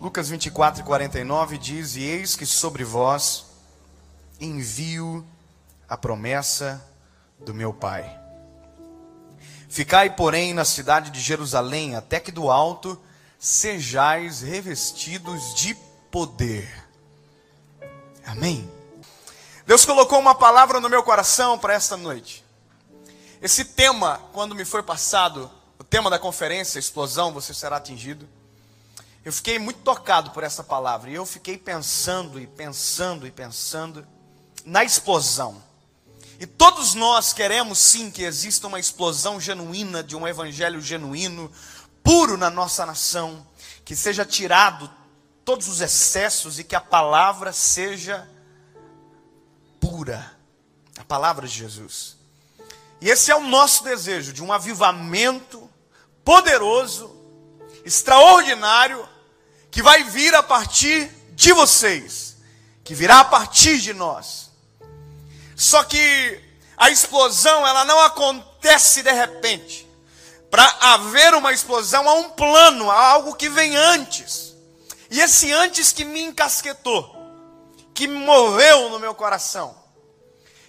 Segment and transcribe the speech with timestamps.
[0.00, 3.46] Lucas 24 e 49 diz: E eis que sobre vós
[4.40, 5.26] envio
[5.88, 6.84] a promessa
[7.40, 8.18] do meu Pai.
[9.68, 12.98] Ficai, porém, na cidade de Jerusalém, até que do alto
[13.38, 15.74] sejais revestidos de
[16.10, 16.68] poder.
[18.24, 18.70] Amém.
[19.66, 22.44] Deus colocou uma palavra no meu coração para esta noite.
[23.42, 28.28] Esse tema, quando me foi passado, o tema da conferência, explosão, você será atingido.
[29.24, 34.06] Eu fiquei muito tocado por essa palavra e eu fiquei pensando e pensando e pensando
[34.64, 35.62] na explosão.
[36.40, 41.50] E todos nós queremos sim que exista uma explosão genuína de um evangelho genuíno,
[42.02, 43.44] puro na nossa nação,
[43.84, 44.88] que seja tirado
[45.44, 48.28] todos os excessos e que a palavra seja
[49.80, 50.36] pura.
[50.96, 52.16] A palavra de Jesus.
[53.00, 55.68] E esse é o nosso desejo de um avivamento
[56.24, 57.17] poderoso,
[57.88, 59.08] extraordinário,
[59.70, 62.36] que vai vir a partir de vocês,
[62.84, 64.50] que virá a partir de nós.
[65.56, 66.40] Só que
[66.76, 69.88] a explosão, ela não acontece de repente.
[70.50, 74.54] Para haver uma explosão, há um plano, há algo que vem antes.
[75.10, 77.16] E esse antes que me encasquetou,
[77.94, 79.74] que me moveu no meu coração.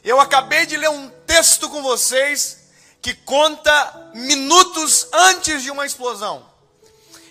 [0.03, 2.59] Eu acabei de ler um texto com vocês
[3.01, 6.48] que conta minutos antes de uma explosão.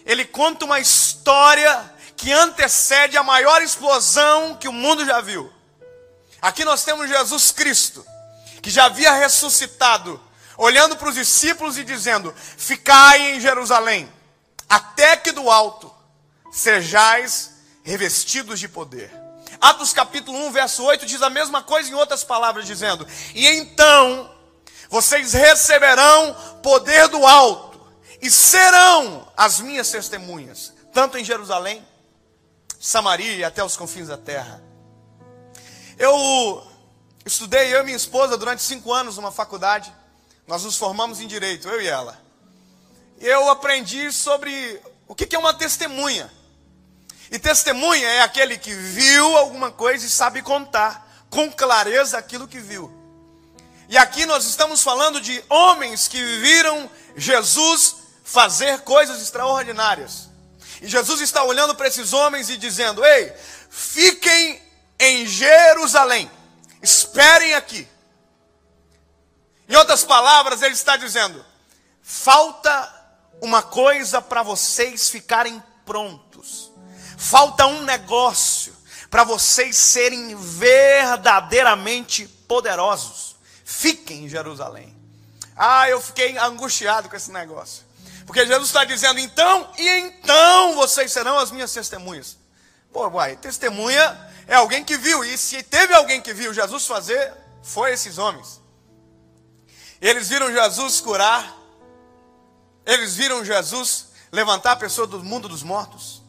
[0.08, 5.52] Ele conta uma história que antecede a maior explosão que o mundo já viu.
[6.40, 8.06] Aqui nós temos Jesus Cristo,
[8.62, 10.18] que já havia ressuscitado,
[10.56, 14.10] olhando para os discípulos e dizendo: Ficai em Jerusalém,
[14.66, 15.94] até que do alto
[16.50, 17.50] sejais
[17.84, 19.12] revestidos de poder.
[19.60, 24.34] Atos capítulo 1, verso 8 diz a mesma coisa em outras palavras, dizendo: E então
[24.88, 27.67] vocês receberão poder do alto
[28.20, 31.86] e serão as minhas testemunhas, tanto em Jerusalém,
[32.80, 34.62] Samaria e até os confins da terra.
[35.98, 36.65] Eu
[37.25, 39.92] estudei, eu e minha esposa, durante cinco anos numa faculdade.
[40.47, 42.19] Nós nos formamos em direito, eu e ela.
[43.20, 46.31] Eu aprendi sobre o que é uma testemunha.
[47.31, 52.59] E testemunha é aquele que viu alguma coisa e sabe contar com clareza aquilo que
[52.59, 52.91] viu.
[53.88, 57.97] E aqui nós estamos falando de homens que viram Jesus
[58.28, 60.28] fazer coisas extraordinárias.
[60.83, 63.33] E Jesus está olhando para esses homens e dizendo: Ei,
[63.71, 64.61] fiquem
[64.99, 66.31] em Jerusalém,
[66.83, 67.89] esperem aqui.
[69.66, 71.43] Em outras palavras, ele está dizendo:
[72.03, 72.94] falta
[73.41, 76.71] uma coisa para vocês ficarem prontos.
[77.16, 78.77] Falta um negócio
[79.10, 83.37] para vocês serem verdadeiramente poderosos.
[83.65, 84.95] Fiquem em Jerusalém.
[85.56, 87.88] Ah, eu fiquei angustiado com esse negócio.
[88.28, 92.37] Porque Jesus está dizendo, então, e então vocês serão as minhas testemunhas.
[92.93, 95.25] Pô, uai, testemunha é alguém que viu.
[95.25, 98.61] E se teve alguém que viu Jesus fazer, foi esses homens.
[99.99, 101.56] Eles viram Jesus curar.
[102.84, 106.21] Eles viram Jesus levantar a pessoa do mundo dos mortos.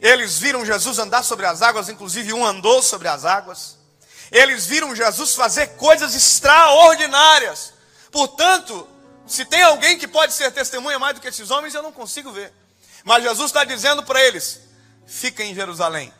[0.00, 3.78] Eles viram Jesus andar sobre as águas, inclusive um andou sobre as águas.
[4.32, 7.74] Eles viram Jesus fazer coisas extraordinárias.
[8.10, 8.88] Portanto,
[9.28, 12.32] se tem alguém que pode ser testemunha mais do que esses homens, eu não consigo
[12.32, 12.52] ver.
[13.04, 14.60] Mas Jesus está dizendo para eles:
[15.06, 16.12] fiquem em Jerusalém.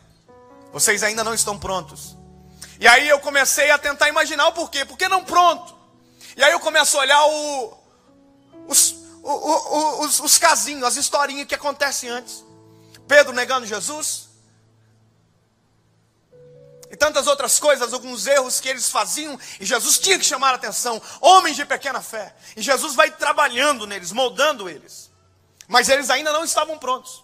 [0.72, 2.16] Vocês ainda não estão prontos.
[2.78, 4.84] E aí eu comecei a tentar imaginar o porquê.
[4.84, 5.74] Por que não pronto?
[6.36, 7.78] E aí eu começo a olhar o,
[8.69, 12.44] os, o, o, os, os casinhos, as historinhas que acontecem antes.
[13.08, 14.28] Pedro negando Jesus.
[16.91, 20.54] E tantas outras coisas, alguns erros que eles faziam, e Jesus tinha que chamar a
[20.54, 21.00] atenção.
[21.21, 22.34] Homens de pequena fé.
[22.56, 25.10] E Jesus vai trabalhando neles, moldando eles.
[25.66, 27.22] Mas eles ainda não estavam prontos.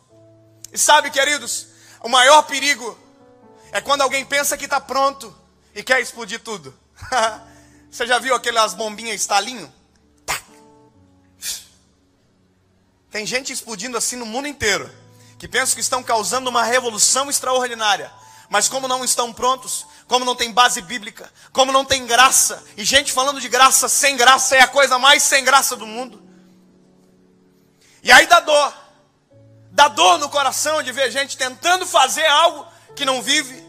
[0.73, 1.69] E sabe, queridos,
[2.01, 2.99] o maior perigo
[3.73, 5.35] é quando alguém pensa que está pronto
[5.75, 6.77] e quer explodir tudo.
[7.91, 9.73] Você já viu aquelas bombinhas estalinho?
[13.11, 14.91] Tem gente explodindo assim no mundo inteiro
[15.39, 18.13] que pensam que estão causando uma revolução extraordinária,
[18.49, 22.85] mas como não estão prontos, como não tem base bíblica, como não tem graça, e
[22.85, 26.23] gente falando de graça sem graça é a coisa mais sem graça do mundo.
[28.03, 28.75] E aí dá dor,
[29.71, 33.63] dá dor no coração de ver gente tentando fazer algo que não vive,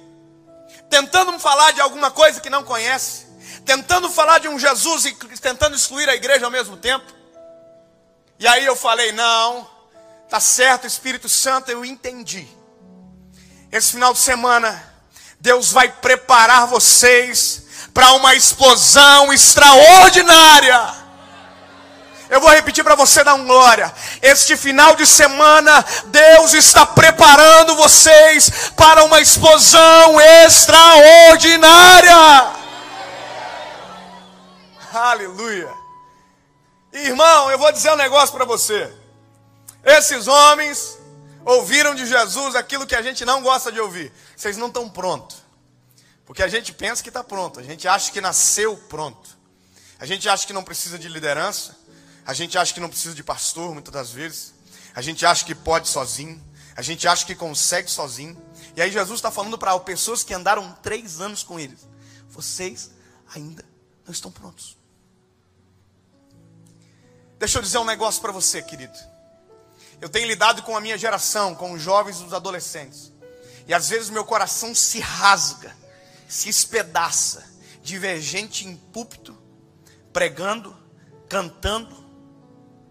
[0.90, 3.28] tentando falar de alguma coisa que não conhece,
[3.66, 7.14] tentando falar de um Jesus e tentando excluir a igreja ao mesmo tempo.
[8.38, 9.68] E aí eu falei: não,
[10.30, 12.48] Tá certo, Espírito Santo, eu entendi.
[13.76, 14.82] Esse final de semana,
[15.38, 17.64] Deus vai preparar vocês
[17.94, 20.94] para uma explosão extraordinária.
[22.30, 23.94] Eu vou repetir para você dar um glória.
[24.22, 32.54] Este final de semana, Deus está preparando vocês para uma explosão extraordinária.
[34.94, 35.74] Aleluia.
[36.94, 38.90] Irmão, eu vou dizer um negócio para você.
[39.84, 40.95] Esses homens
[41.46, 44.12] ouviram de Jesus aquilo que a gente não gosta de ouvir.
[44.36, 45.38] Vocês não estão prontos.
[46.26, 47.60] Porque a gente pensa que está pronto.
[47.60, 49.38] A gente acha que nasceu pronto.
[50.00, 51.78] A gente acha que não precisa de liderança.
[52.26, 54.54] A gente acha que não precisa de pastor, muitas das vezes.
[54.96, 56.44] A gente acha que pode sozinho.
[56.76, 58.36] A gente acha que consegue sozinho.
[58.76, 61.88] E aí Jesus está falando para pessoas que andaram três anos com eles.
[62.30, 62.90] Vocês
[63.34, 63.64] ainda
[64.04, 64.78] não estão prontos.
[67.38, 68.98] Deixa eu dizer um negócio para você, querido.
[70.06, 73.12] Eu tenho lidado com a minha geração, com os jovens e os adolescentes.
[73.68, 75.76] E às vezes meu coração se rasga,
[76.30, 77.44] se espedaça
[77.82, 79.36] de ver gente em púlpito,
[80.14, 80.78] pregando,
[81.28, 82.06] cantando,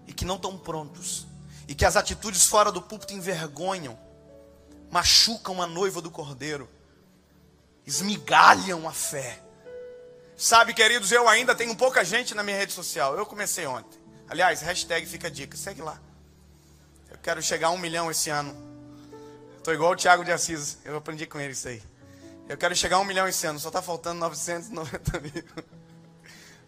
[0.08, 1.24] e que não estão prontos.
[1.68, 3.96] E que as atitudes fora do púlpito envergonham,
[4.90, 6.68] machucam a noiva do cordeiro,
[7.86, 9.40] esmigalham a fé.
[10.36, 13.16] Sabe, queridos, eu ainda tenho pouca gente na minha rede social.
[13.16, 14.00] Eu comecei ontem.
[14.28, 16.00] Aliás, hashtag fica dica, segue lá.
[17.24, 18.54] Quero chegar a um milhão esse ano.
[19.56, 21.82] Estou igual o Thiago de Assis, eu aprendi com ele isso aí.
[22.46, 25.44] Eu quero chegar a um milhão esse ano, só está faltando 990 mil.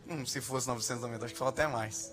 [0.09, 2.11] Hum, se fosse 990, acho que falta até mais.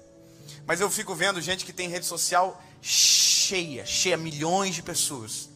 [0.67, 5.47] Mas eu fico vendo gente que tem rede social cheia, cheia, milhões de pessoas.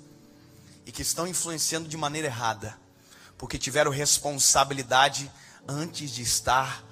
[0.85, 2.79] E que estão influenciando de maneira errada.
[3.37, 5.29] Porque tiveram responsabilidade
[5.67, 6.85] antes de estar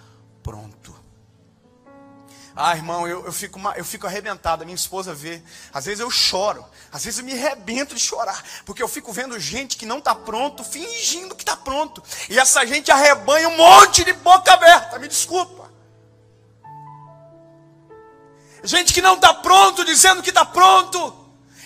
[0.43, 0.93] pronto.
[2.57, 4.63] Ah, irmão, eu, eu, fico, eu fico arrebentado.
[4.63, 5.41] A minha esposa vê.
[5.73, 6.65] Às vezes eu choro.
[6.89, 8.41] Às vezes eu me arrebento de chorar.
[8.65, 12.01] Porque eu fico vendo gente que não está pronto, fingindo que está pronto.
[12.29, 14.97] E essa gente arrebanha um monte de boca aberta.
[14.97, 15.69] Me desculpa.
[18.63, 21.13] Gente que não está pronto, dizendo que está pronto.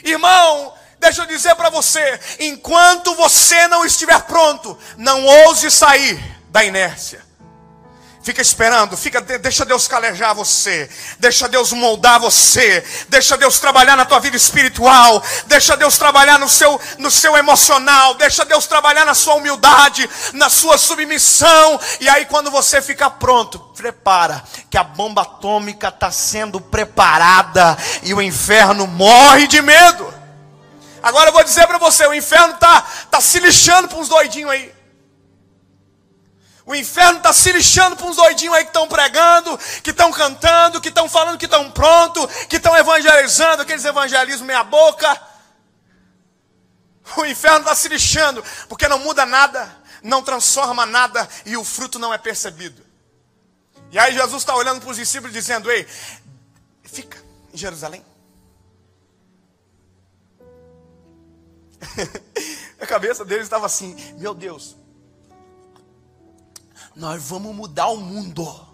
[0.03, 6.19] Irmão, deixa eu dizer para você: enquanto você não estiver pronto, não ouse sair
[6.49, 7.28] da inércia.
[8.21, 10.89] Fica esperando, fica, deixa Deus calejar você,
[11.19, 16.49] deixa Deus moldar você, deixa Deus trabalhar na tua vida espiritual, deixa Deus trabalhar no
[16.49, 22.25] seu, no seu emocional, deixa Deus trabalhar na sua humildade, na sua submissão, e aí
[22.25, 28.85] quando você ficar pronto, prepara, que a bomba atômica está sendo preparada e o inferno
[28.85, 30.13] morre de medo.
[31.01, 34.51] Agora eu vou dizer para você, o inferno está tá se lixando para uns doidinhos
[34.51, 34.78] aí.
[36.69, 40.79] O inferno está se lixando para uns doidinhos aí que estão pregando, que estão cantando,
[40.79, 45.19] que estão falando que estão pronto, que estão evangelizando, aqueles evangelismos meia boca.
[47.17, 51.97] O inferno está se lixando, porque não muda nada, não transforma nada e o fruto
[51.97, 52.85] não é percebido.
[53.91, 55.87] E aí Jesus está olhando para os discípulos dizendo: Ei,
[56.83, 57.17] fica
[57.51, 58.05] em Jerusalém.
[62.79, 64.77] a cabeça deles estava assim: Meu Deus,
[66.99, 68.67] nós vamos mudar o mundo.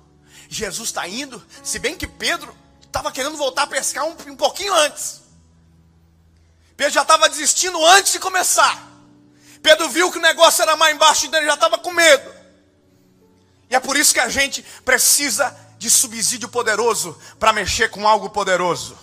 [0.50, 4.74] Jesus está indo, se bem que Pedro estava querendo voltar a pescar um, um pouquinho
[4.74, 5.22] antes.
[6.76, 8.92] Pedro já estava desistindo antes de começar.
[9.62, 12.34] Pedro viu que o negócio era mais embaixo, então ele já estava com medo.
[13.70, 18.30] E é por isso que a gente precisa de subsídio poderoso para mexer com algo
[18.30, 18.98] poderoso.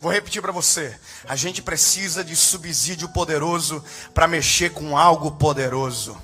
[0.00, 0.98] Vou repetir para você.
[1.28, 6.20] A gente precisa de subsídio poderoso para mexer com algo poderoso.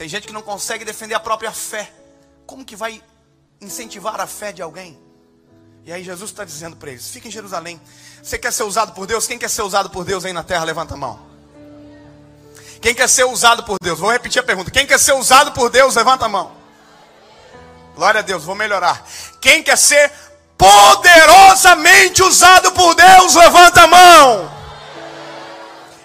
[0.00, 1.92] Tem gente que não consegue defender a própria fé.
[2.46, 3.02] Como que vai
[3.60, 4.98] incentivar a fé de alguém?
[5.84, 7.78] E aí Jesus está dizendo para eles: fica em Jerusalém.
[8.22, 9.26] Você quer ser usado por Deus?
[9.26, 10.64] Quem quer ser usado por Deus aí na terra?
[10.64, 11.20] Levanta a mão.
[12.80, 13.98] Quem quer ser usado por Deus?
[13.98, 14.70] Vou repetir a pergunta.
[14.70, 15.94] Quem quer ser usado por Deus?
[15.94, 16.50] Levanta a mão.
[17.94, 19.06] Glória a Deus, vou melhorar.
[19.38, 20.10] Quem quer ser
[20.56, 23.34] poderosamente usado por Deus?
[23.34, 24.50] Levanta a mão.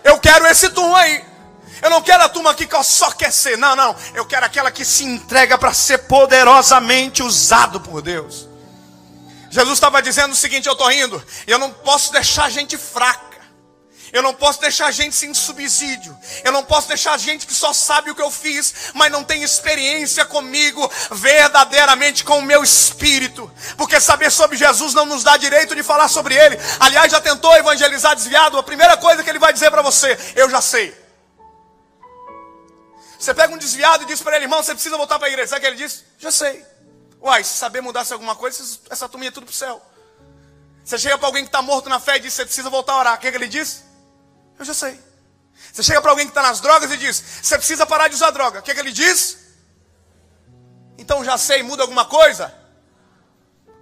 [0.03, 1.24] Eu quero esse turno aí.
[1.85, 3.59] Eu não quero a turma aqui que só quer ser.
[3.59, 3.95] Não, não.
[4.15, 8.49] Eu quero aquela que se entrega para ser poderosamente usado por Deus.
[9.51, 11.23] Jesus estava dizendo o seguinte: eu estou rindo.
[11.45, 13.35] Eu não posso deixar gente fraca.
[14.11, 16.17] Eu não posso deixar gente sem subsídio.
[16.43, 19.43] Eu não posso deixar gente que só sabe o que eu fiz, mas não tem
[19.43, 23.51] experiência comigo verdadeiramente com o meu espírito.
[23.77, 26.57] Porque saber sobre Jesus não nos dá direito de falar sobre ele.
[26.79, 28.57] Aliás, já tentou evangelizar desviado?
[28.57, 31.04] A primeira coisa que ele vai dizer para você: eu já sei.
[33.25, 35.47] Você pega um desviado e diz para ele, irmão, você precisa voltar para a igreja.
[35.47, 36.03] Sabe o que ele diz?
[36.19, 36.63] Já sei.
[37.19, 39.81] Uai, se saber mudar alguma coisa, essa turminha é tudo para o céu.
[40.83, 42.99] Você chega para alguém que está morto na fé e diz, você precisa voltar a
[42.99, 43.15] orar.
[43.15, 43.83] O que, é que ele diz?
[44.59, 44.99] Eu já sei.
[45.73, 48.29] Você chega para alguém que está nas drogas e diz, você precisa parar de usar
[48.29, 48.59] droga.
[48.59, 49.39] O que, é que ele diz?
[50.95, 52.53] Então já sei, muda alguma coisa?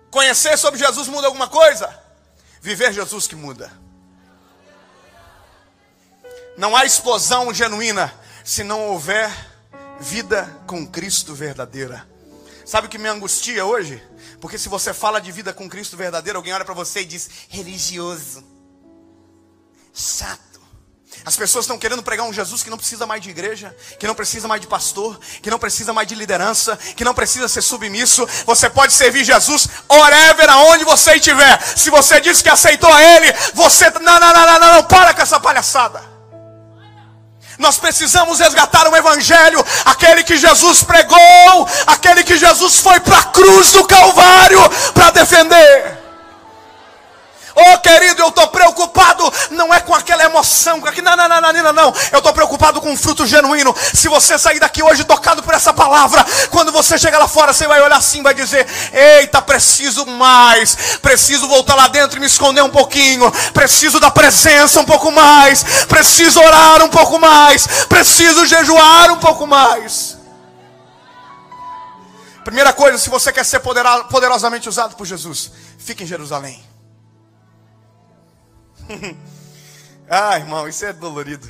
[0.09, 2.01] Conhecer sobre Jesus muda alguma coisa?
[2.61, 3.69] Viver Jesus que muda.
[6.55, 9.31] Não há explosão genuína se não houver
[9.99, 12.07] vida com Cristo verdadeira.
[12.65, 14.01] Sabe o que me angustia hoje?
[14.39, 17.29] Porque se você fala de vida com Cristo verdadeiro, alguém olha para você e diz:
[17.49, 18.43] religioso,
[19.93, 20.53] chato.
[21.25, 24.15] As pessoas estão querendo pregar um Jesus que não precisa mais de igreja, que não
[24.15, 28.27] precisa mais de pastor, que não precisa mais de liderança, que não precisa ser submisso.
[28.45, 31.61] Você pode servir Jesus wherever, aonde você estiver.
[31.77, 33.89] Se você diz que aceitou a Ele, você.
[33.91, 36.12] Não, não, não, não, não, não para com essa palhaçada.
[37.63, 43.23] Nós precisamos resgatar o Evangelho, aquele que Jesus pregou, aquele que Jesus foi para a
[43.23, 44.59] cruz do Calvário
[44.93, 46.02] para defender.
[47.55, 51.53] Oh querido, eu estou preocupado, não é com aquela emoção, com aquele, não, não, não,
[51.53, 51.93] não, não.
[52.11, 53.75] Eu estou preocupado com um fruto genuíno.
[53.93, 57.67] Se você sair daqui hoje tocado por essa palavra, quando você chegar lá fora, você
[57.67, 62.63] vai olhar assim, vai dizer: Eita, preciso mais, preciso voltar lá dentro e me esconder
[62.63, 69.11] um pouquinho, preciso da presença um pouco mais, preciso orar um pouco mais, preciso jejuar
[69.11, 70.17] um pouco mais.
[72.43, 76.72] Primeira coisa, se você quer ser poderosamente usado por Jesus, fique em Jerusalém.
[80.09, 81.49] ah, irmão, isso é dolorido.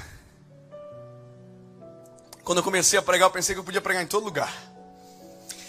[2.43, 4.53] Quando eu comecei a pregar, eu pensei que eu podia pregar em todo lugar.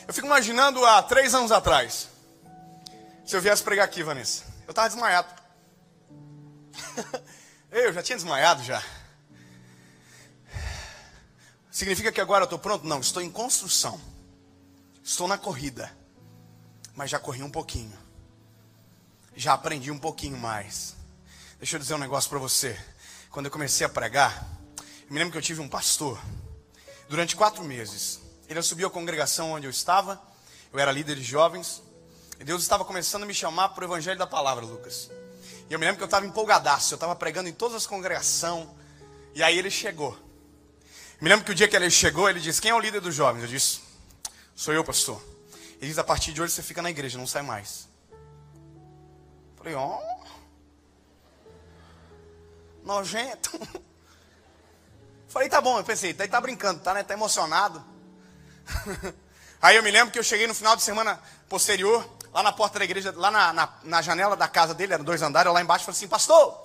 [0.07, 2.09] Eu fico imaginando há três anos atrás.
[3.25, 4.45] Se eu viesse pregar aqui, Vanessa.
[4.67, 5.29] Eu estava desmaiado.
[7.71, 8.83] eu já tinha desmaiado já.
[11.71, 12.87] Significa que agora eu estou pronto?
[12.87, 14.01] Não, estou em construção.
[15.03, 15.91] Estou na corrida.
[16.95, 17.97] Mas já corri um pouquinho.
[19.35, 20.94] Já aprendi um pouquinho mais.
[21.65, 22.79] Deixa eu dizer um negócio para você.
[23.31, 26.21] Quando eu comecei a pregar, eu me lembro que eu tive um pastor,
[27.09, 28.21] durante quatro meses.
[28.51, 30.21] Ele subiu à congregação onde eu estava,
[30.71, 31.83] eu era líder de jovens,
[32.39, 35.11] e Deus estava começando a me chamar para o Evangelho da Palavra, Lucas.
[35.71, 38.69] E eu me lembro que eu estava empolgadaço, eu estava pregando em todas as congregações,
[39.35, 40.15] e aí ele chegou.
[41.19, 43.15] Me lembro que o dia que ele chegou, ele disse: Quem é o líder dos
[43.15, 43.41] jovens?
[43.41, 43.81] Eu disse:
[44.55, 45.19] Sou eu, pastor.
[45.81, 47.89] Ele diz: A partir de hoje você fica na igreja, não sai mais.
[48.13, 49.75] Eu falei.
[49.75, 50.14] Oh
[52.85, 53.59] nojento.
[55.29, 57.03] Falei, tá bom, eu pensei, tá, tá brincando, tá, né?
[57.03, 57.85] Tá emocionado.
[59.61, 62.79] Aí eu me lembro que eu cheguei no final de semana posterior, lá na porta
[62.79, 65.85] da igreja, lá na, na, na janela da casa dele, eram dois andares, lá embaixo
[65.85, 66.63] falei assim, pastor,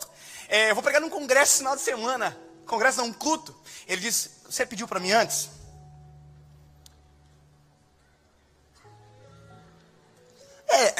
[0.47, 2.38] é, eu vou pregar num congresso no final de semana.
[2.65, 3.55] Congresso não, um culto.
[3.88, 5.49] Ele disse, você pediu para mim antes?
[10.67, 10.95] É,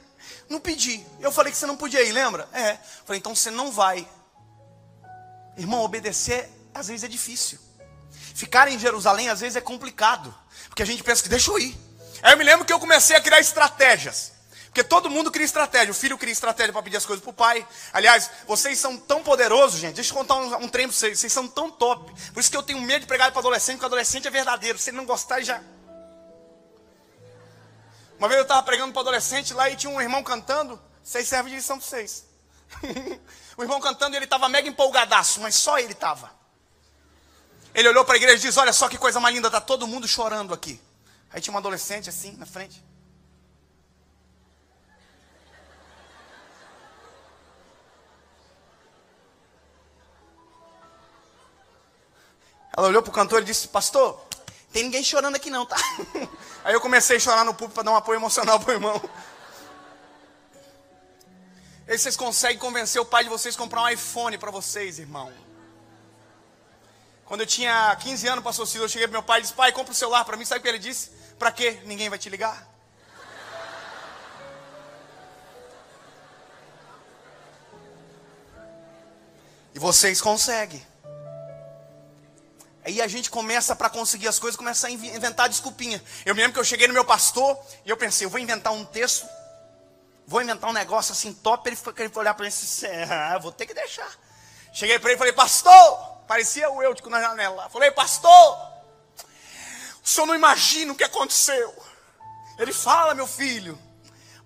[0.48, 1.04] não pedi.
[1.20, 2.48] Eu falei que você não podia ir, lembra?
[2.52, 2.76] É.
[3.04, 4.06] Falei, então você não vai.
[5.56, 7.58] Irmão, obedecer às vezes é difícil.
[8.34, 10.34] Ficar em Jerusalém às vezes é complicado.
[10.68, 11.78] Porque a gente pensa que deixa eu ir.
[12.22, 14.32] Aí eu me lembro que eu comecei a criar estratégias.
[14.66, 15.92] Porque todo mundo cria estratégia.
[15.92, 17.64] O filho cria estratégia para pedir as coisas para o pai.
[17.92, 19.94] Aliás, vocês são tão poderosos, gente.
[19.94, 21.20] Deixa eu contar um, um trem para vocês.
[21.20, 22.12] Vocês são tão top.
[22.32, 24.76] Por isso que eu tenho medo de pregar para adolescente, porque adolescente é verdadeiro.
[24.76, 25.62] Se ele não gostar, já.
[28.18, 30.80] Uma vez eu estava pregando para adolescente lá e tinha um irmão cantando.
[31.04, 32.24] Vocês servem de lição para vocês.
[33.56, 36.30] O irmão cantando ele estava mega empolgadaço, mas só ele estava.
[37.74, 39.86] Ele olhou para a igreja e disse: Olha só que coisa mais linda, está todo
[39.86, 40.80] mundo chorando aqui.
[41.32, 42.82] Aí tinha uma adolescente assim na frente.
[52.76, 54.20] Ela olhou para o cantor e disse: Pastor,
[54.72, 55.76] tem ninguém chorando aqui não, tá?
[56.64, 59.00] Aí eu comecei a chorar no púlpito para dar um apoio emocional para o irmão.
[61.86, 65.32] E vocês conseguem convencer o pai de vocês a comprar um iPhone para vocês, irmão.
[67.26, 69.70] Quando eu tinha 15 anos, pastor Ciro, eu cheguei para meu pai e disse: Pai,
[69.72, 70.44] compra o um celular para mim.
[70.44, 71.10] Sabe o que ele disse?
[71.38, 71.80] Para quê?
[71.84, 72.68] Ninguém vai te ligar.
[79.74, 80.84] E vocês conseguem.
[82.84, 86.02] Aí a gente começa para conseguir as coisas, começa a inventar desculpinha.
[86.24, 88.72] Eu me lembro que eu cheguei no meu pastor e eu pensei, eu vou inventar
[88.72, 89.26] um texto
[90.26, 91.68] Vou inventar um negócio assim top.
[91.68, 94.10] Ele foi, ele olhar para mim e disse: ah, vou ter que deixar.
[94.72, 97.68] Cheguei para ele e falei: Pastor, parecia o Eutico na janela.
[97.68, 98.72] Falei: Pastor,
[100.02, 101.74] o senhor não imagina o que aconteceu.
[102.58, 103.78] Ele fala, meu filho,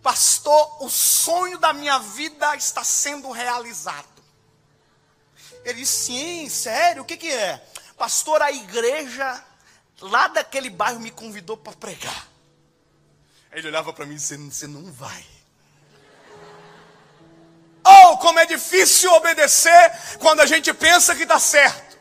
[0.03, 4.07] Pastor, o sonho da minha vida está sendo realizado.
[5.65, 7.63] Ele disse: Sim, sério, o que, que é?
[7.97, 9.45] Pastor, a igreja
[10.01, 12.29] lá daquele bairro me convidou para pregar.
[13.53, 15.38] Ele olhava para mim e disse: Você não vai.
[17.91, 21.97] Oh, como é difícil obedecer quando a gente pensa que está certo.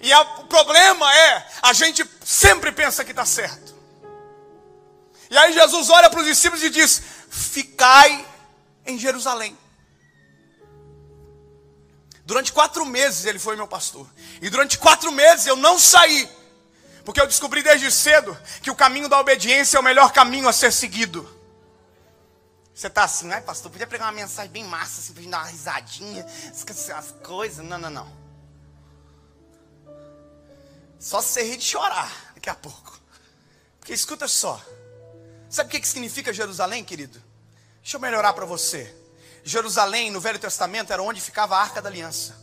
[0.00, 3.74] E a, o problema é, a gente sempre pensa que está certo.
[5.30, 8.24] E aí Jesus olha para os discípulos e diz: Ficai
[8.86, 9.58] em Jerusalém.
[12.24, 14.06] Durante quatro meses ele foi meu pastor.
[14.40, 16.28] E durante quatro meses eu não saí.
[17.04, 20.52] Porque eu descobri desde cedo que o caminho da obediência é o melhor caminho a
[20.52, 21.28] ser seguido.
[22.74, 25.38] Você está assim, ai pastor, podia pregar uma mensagem bem massa, assim, pra gente dar
[25.38, 27.64] uma risadinha, as coisas.
[27.64, 28.24] Não, não, não.
[30.98, 32.98] Só se você rir de chorar daqui a pouco.
[33.78, 34.60] Porque escuta só.
[35.48, 37.22] Sabe o que significa Jerusalém, querido?
[37.80, 38.92] Deixa eu melhorar para você.
[39.44, 42.34] Jerusalém, no Velho Testamento, era onde ficava a arca da aliança.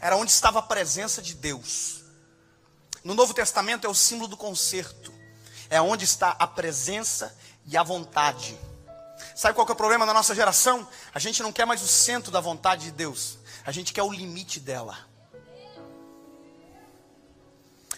[0.00, 2.02] Era onde estava a presença de Deus.
[3.04, 5.12] No Novo Testamento é o símbolo do concerto.
[5.70, 8.58] É onde está a presença e a vontade.
[9.34, 10.86] Sabe qual é o problema da nossa geração?
[11.14, 13.38] A gente não quer mais o centro da vontade de Deus.
[13.64, 14.98] A gente quer o limite dela.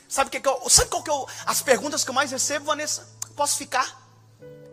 [0.09, 3.09] Sabe, que que eu, sabe qual que eu, as perguntas que eu mais recebo, Vanessa?
[3.35, 4.01] Posso ficar?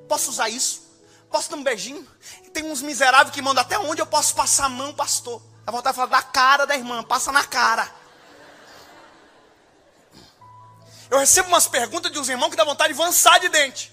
[0.08, 0.84] Posso usar isso?
[1.32, 2.08] Posso dar um beijinho?
[2.54, 5.42] Tem uns miseráveis que mandam até onde eu posso passar a mão, pastor.
[5.66, 7.90] A vontade de falar da cara da irmã, passa na cara.
[11.10, 13.92] Eu recebo umas perguntas de uns irmãos que dá vontade de avançar de dente.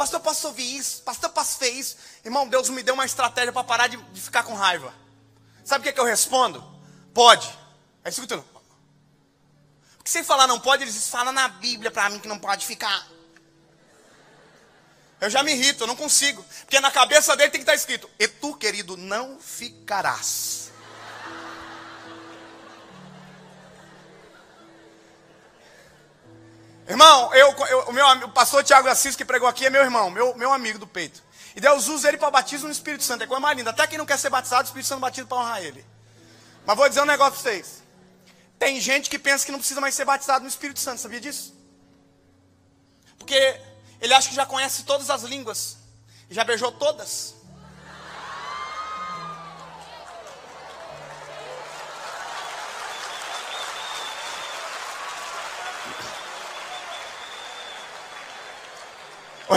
[0.00, 1.02] Pastor, eu posso ouvir isso?
[1.02, 1.94] Pastor, eu posso isso?
[2.24, 4.94] Irmão, Deus me deu uma estratégia para parar de, de, ficar com raiva.
[5.62, 6.64] Sabe o que, que eu respondo?
[7.12, 7.46] Pode.
[8.02, 8.42] Aí escuta.
[9.98, 13.06] Porque sem falar não pode, eles falam na Bíblia para mim que não pode ficar.
[15.20, 16.42] Eu já me irrito, eu não consigo.
[16.60, 20.59] Porque na cabeça dele tem que estar escrito: E tu, querido, não ficarás.
[26.90, 30.10] Irmão, eu, eu, o meu o pastor Tiago Assis que pregou aqui é meu irmão,
[30.10, 31.22] meu, meu amigo do peito.
[31.54, 33.22] E Deus usa ele para batismo no Espírito Santo.
[33.22, 33.70] É coisa mais linda.
[33.70, 35.84] Até quem não quer ser batizado, o Espírito Santo batiza para honrar ele.
[36.66, 37.84] Mas vou dizer um negócio para vocês.
[38.58, 41.54] Tem gente que pensa que não precisa mais ser batizado no Espírito Santo, sabia disso?
[43.16, 43.60] Porque
[44.00, 45.76] ele acha que já conhece todas as línguas.
[46.28, 47.36] Já beijou todas.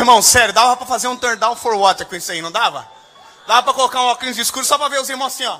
[0.03, 2.87] Irmão, sério, dava para fazer um turn down for water com isso aí, não dava?
[3.47, 5.59] Dava para colocar um óculos escuro só para ver os irmãos assim, ó.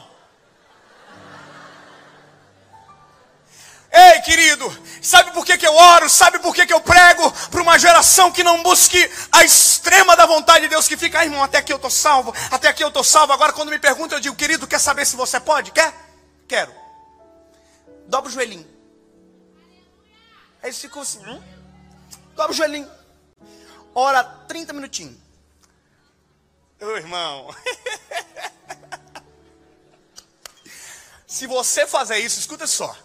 [3.95, 6.09] Ei, querido, sabe por que, que eu oro?
[6.09, 8.97] Sabe por que, que eu prego para uma geração que não busque
[9.31, 12.33] a extrema da vontade de Deus, que fica, ah, irmão, até aqui eu estou salvo,
[12.49, 13.33] até aqui eu estou salvo.
[13.33, 15.71] Agora, quando me perguntam, eu digo, querido, quer saber se você pode?
[15.71, 15.93] Quer?
[16.47, 16.73] Quero.
[18.07, 18.67] Dobra o joelhinho.
[20.61, 21.41] Aí eles ficam assim, hum?
[22.35, 23.02] dobra o joelhinho.
[23.95, 25.17] Ora 30 minutinhos.
[26.81, 27.53] Ô irmão.
[31.27, 32.95] Se você fazer isso, escuta só.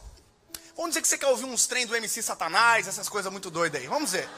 [0.76, 3.80] Vamos dizer que você quer ouvir uns trem do MC Satanás, essas coisas muito doidas
[3.80, 3.88] aí.
[3.88, 4.28] Vamos dizer.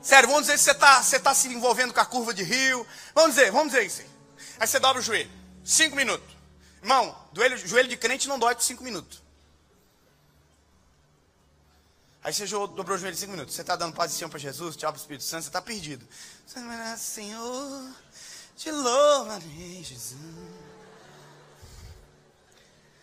[0.00, 2.86] Sério, vamos dizer que você está você tá se envolvendo com a curva de rio.
[3.14, 4.08] Vamos dizer, vamos dizer isso aí.
[4.60, 5.30] Aí você dobra o joelho.
[5.64, 6.26] Cinco minutos.
[6.80, 9.22] Irmão, joelho, joelho de crente não dói por cinco minutos.
[12.28, 13.54] Aí você dobrou o joelho cinco minutos.
[13.54, 15.62] Você está dando paz e Senhor para Jesus, tchau para o Espírito Santo, você está
[15.62, 16.06] perdido.
[16.98, 17.90] Senhor,
[18.54, 20.20] te louvarei, Jesus.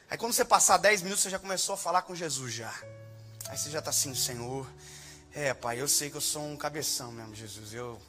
[0.07, 2.71] Aí quando você passar dez minutos, você já começou a falar com Jesus já.
[3.49, 4.71] Aí você já está assim, Senhor,
[5.33, 7.73] é pai, eu sei que eu sou um cabeção mesmo, Jesus.
[7.73, 7.99] Eu,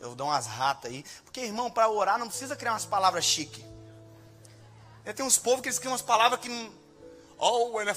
[0.00, 1.04] eu dou umas ratas aí.
[1.24, 3.64] Porque, irmão, para orar não precisa criar umas palavras chique.
[5.14, 6.72] Tem uns povos que eles criam umas palavras que.
[7.38, 7.94] Oh, ele é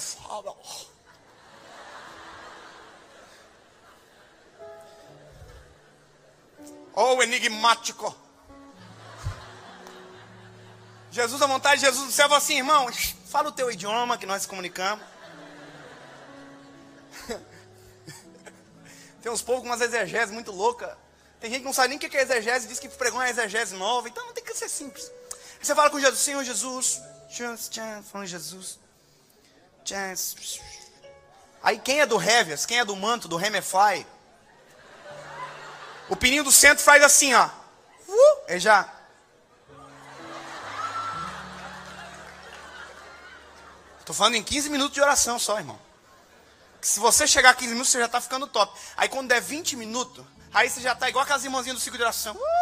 [6.92, 7.06] foda.
[7.06, 8.14] Oh, enigmático.
[11.10, 12.86] Jesus, a vontade de Jesus do céu, assim, irmão,
[13.26, 15.04] fala o teu idioma que nós comunicamos.
[19.22, 20.94] Tem uns povos com umas exegeses muito loucas.
[21.40, 23.74] Tem gente que não sabe nem o que é exegese diz que pregou uma exegese
[23.76, 24.08] nova.
[24.08, 25.10] Então não tem que ser simples.
[25.60, 27.00] Você fala com Jesus, Senhor Jesus.
[28.10, 28.78] Falando Jesus.
[31.62, 34.06] Aí quem é do Heavias, quem é do manto, do Hemefly,
[36.08, 37.48] o pininho do centro faz assim, ó.
[38.08, 38.88] Uh, ele já.
[44.00, 45.78] Estou falando em 15 minutos de oração só, irmão.
[46.80, 48.78] Se você chegar a 15 minutos, você já está ficando top.
[48.96, 52.04] Aí quando der 20 minutos, aí você já está igual aquelas irmãzinhas do ciclo de
[52.04, 52.34] oração.
[52.34, 52.57] Uh!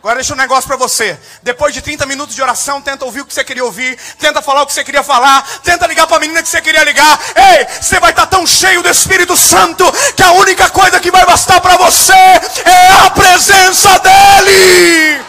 [0.00, 1.18] Agora deixa um negócio para você.
[1.42, 4.62] Depois de 30 minutos de oração, tenta ouvir o que você queria ouvir, tenta falar
[4.62, 7.18] o que você queria falar, tenta ligar para a menina que você queria ligar.
[7.34, 9.84] Ei, você vai estar tá tão cheio do Espírito Santo
[10.14, 15.24] que a única coisa que vai bastar para você é a presença dele.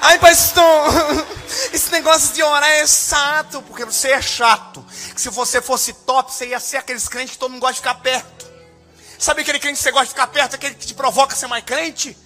[0.00, 1.26] Ai, pastor,
[1.70, 4.84] esse negócio de orar é chato, porque você é chato.
[5.14, 7.94] Se você fosse top, você ia ser aqueles crentes que todo mundo gosta de ficar
[7.96, 8.51] perto.
[9.22, 11.46] Sabe aquele crente que você gosta de ficar perto, aquele que te provoca a ser
[11.46, 12.18] mais crente?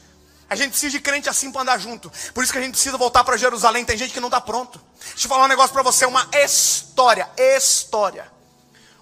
[0.49, 2.11] A gente precisa de crente assim para andar junto.
[2.33, 3.85] Por isso que a gente precisa voltar para Jerusalém.
[3.85, 4.81] Tem gente que não está pronto.
[5.11, 8.33] Deixa eu falar um negócio para você, uma história, história.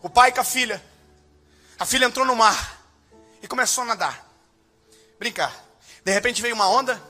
[0.02, 0.84] O pai com a filha.
[1.78, 2.84] A filha entrou no mar
[3.40, 4.28] e começou a nadar.
[5.16, 5.54] Brincar.
[6.04, 7.00] De repente veio uma onda,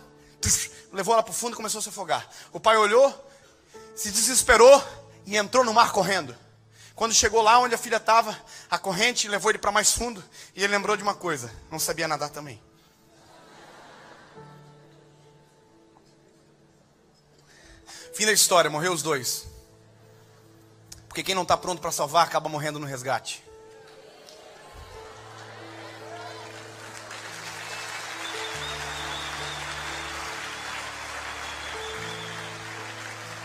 [0.93, 2.29] levou ela para o fundo e começou a se afogar.
[2.53, 3.33] O pai olhou,
[3.97, 4.85] se desesperou
[5.25, 6.37] e entrou no mar correndo.
[6.95, 8.39] Quando chegou lá onde a filha estava,
[8.71, 10.23] a corrente levou ele para mais fundo
[10.55, 12.63] e ele lembrou de uma coisa: não sabia nadar também.
[18.15, 19.45] Fim da história, morreu os dois.
[21.09, 23.43] Porque quem não está pronto para salvar acaba morrendo no resgate.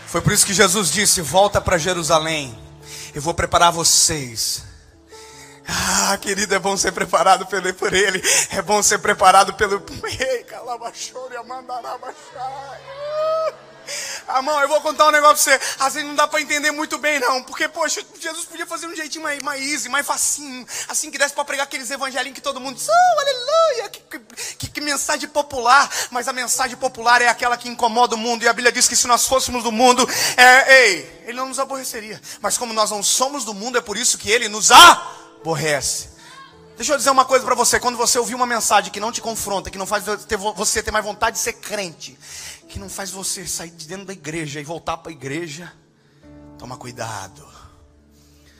[0.06, 2.56] Foi por isso que Jesus disse: Volta para Jerusalém,
[3.14, 4.62] eu vou preparar vocês.
[5.66, 9.82] Ah, querido, é bom ser preparado por ele, é bom ser preparado pelo.
[10.18, 12.80] Ei, calabachore, amandarabachai.
[14.28, 15.90] Amão, eu vou contar um negócio pra você.
[15.92, 17.42] Vezes não dá para entender muito bem, não.
[17.42, 20.66] Porque, poxa, Jesus podia fazer um jeitinho mais, mais easy, mais facinho.
[20.88, 23.90] Assim que desse para pregar aqueles evangelinhos que todo mundo diz, oh, aleluia.
[23.90, 24.00] Que,
[24.58, 25.90] que, que, mensagem popular.
[26.10, 28.44] Mas a mensagem popular é aquela que incomoda o mundo.
[28.44, 31.58] E a Bíblia diz que se nós fôssemos do mundo, é, ei, ele não nos
[31.58, 32.20] aborreceria.
[32.40, 36.10] Mas como nós não somos do mundo, é por isso que ele nos aborrece.
[36.80, 37.78] Deixa eu dizer uma coisa para você.
[37.78, 40.02] Quando você ouvir uma mensagem que não te confronta, que não faz
[40.56, 42.18] você ter mais vontade de ser crente,
[42.70, 45.72] que não faz você sair de dentro da igreja e voltar para a igreja,
[46.56, 47.44] toma cuidado.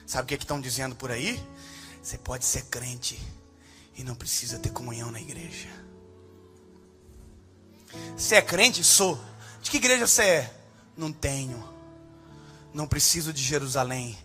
[0.05, 1.41] Sabe o que, é estão dizendo por aí?
[2.03, 3.17] Você pode ser crente
[3.97, 5.69] e não precisa ter comunhão na igreja.
[8.17, 8.83] Você é crente?
[8.83, 9.19] Sou.
[9.63, 10.55] De que igreja você é?
[10.97, 11.63] Não tenho.
[12.75, 14.19] Não preciso de Jerusalém.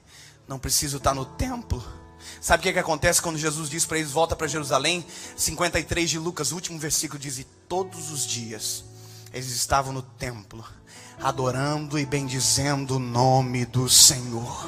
[0.47, 1.83] Não preciso estar no templo.
[2.41, 5.05] Sabe o que, é que acontece quando Jesus diz para eles: volta para Jerusalém?
[5.37, 8.84] 53 de Lucas, o último versículo diz: E todos os dias
[9.35, 10.63] eles estavam no templo,
[11.21, 14.63] adorando e bendizendo o nome do Senhor.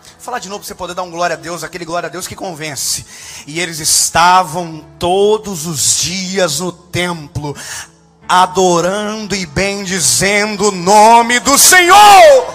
[0.00, 2.10] Vou falar de novo para você poder dar um glória a Deus, aquele glória a
[2.10, 3.04] Deus que convence.
[3.46, 7.54] E eles estavam todos os dias no templo,
[8.26, 12.54] adorando e bendizendo o nome do Senhor.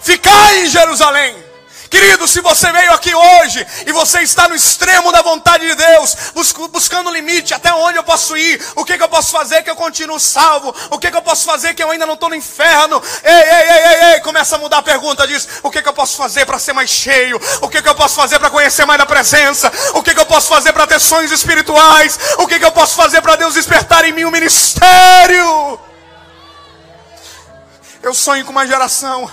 [0.00, 1.47] Ficai em Jerusalém
[1.90, 6.16] Querido, se você veio aqui hoje e você está no extremo da vontade de Deus,
[6.70, 9.70] buscando o limite, até onde eu posso ir, o que, que eu posso fazer que
[9.70, 12.34] eu continuo salvo, o que, que eu posso fazer que eu ainda não estou no
[12.34, 15.88] inferno, ei, ei, ei, ei, ei, começa a mudar a pergunta, diz, o que, que
[15.88, 18.84] eu posso fazer para ser mais cheio, o que, que eu posso fazer para conhecer
[18.84, 22.58] mais da presença, o que, que eu posso fazer para ter sonhos espirituais, o que,
[22.58, 25.78] que eu posso fazer para Deus despertar em mim um ministério.
[28.02, 29.30] Eu sonho com uma geração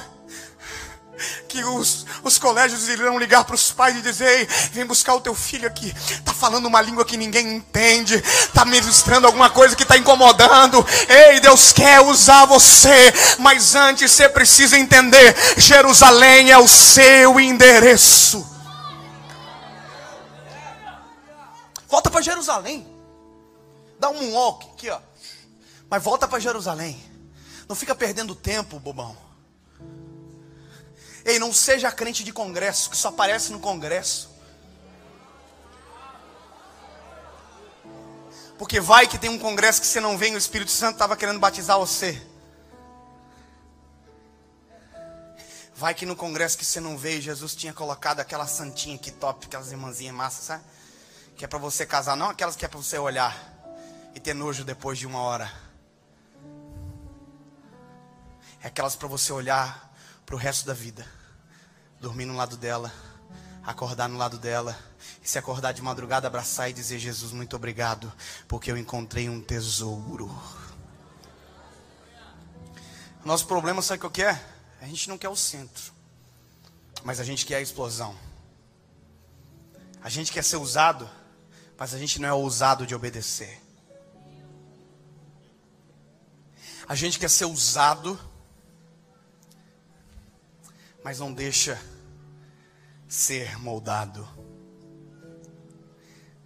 [1.48, 5.36] que os, os colégios irão ligar para os pais e dizer: vem buscar o teu
[5.36, 5.94] filho aqui.
[6.10, 10.84] Está falando uma língua que ninguém entende, está ministrando alguma coisa que está incomodando.
[11.08, 18.46] Ei, Deus quer usar você, mas antes você precisa entender: Jerusalém é o seu endereço.
[21.88, 22.88] Volta para Jerusalém.
[24.00, 25.00] Dá um walk aqui, ó.
[25.90, 27.02] Mas volta para Jerusalém.
[27.70, 29.25] Não fica perdendo tempo, bobão.
[31.26, 34.30] Ei, não seja crente de congresso, que só aparece no congresso.
[38.60, 41.40] Porque vai que tem um congresso que você não vem, o Espírito Santo estava querendo
[41.40, 42.22] batizar você.
[45.76, 49.48] Vai que no congresso que você não veio, Jesus tinha colocado aquela santinha que top,
[49.48, 50.64] aquelas irmãzinhas massas, sabe?
[51.36, 53.36] Que é para você casar, não aquelas que é para você olhar
[54.14, 55.52] e ter nojo depois de uma hora.
[58.62, 59.92] É aquelas para você olhar
[60.24, 61.15] para o resto da vida
[62.00, 62.92] dormir no lado dela,
[63.64, 64.78] acordar no lado dela,
[65.24, 68.12] e se acordar de madrugada, abraçar e dizer: Jesus, muito obrigado,
[68.48, 70.30] porque eu encontrei um tesouro.
[73.24, 74.40] Nosso problema, sabe o que é?
[74.82, 75.92] A gente não quer o centro,
[77.04, 78.16] mas a gente quer a explosão.
[80.04, 81.10] A gente quer ser usado,
[81.76, 83.60] mas a gente não é ousado de obedecer.
[86.88, 88.20] A gente quer ser usado,
[91.06, 91.80] mas não deixa
[93.08, 94.28] ser moldado.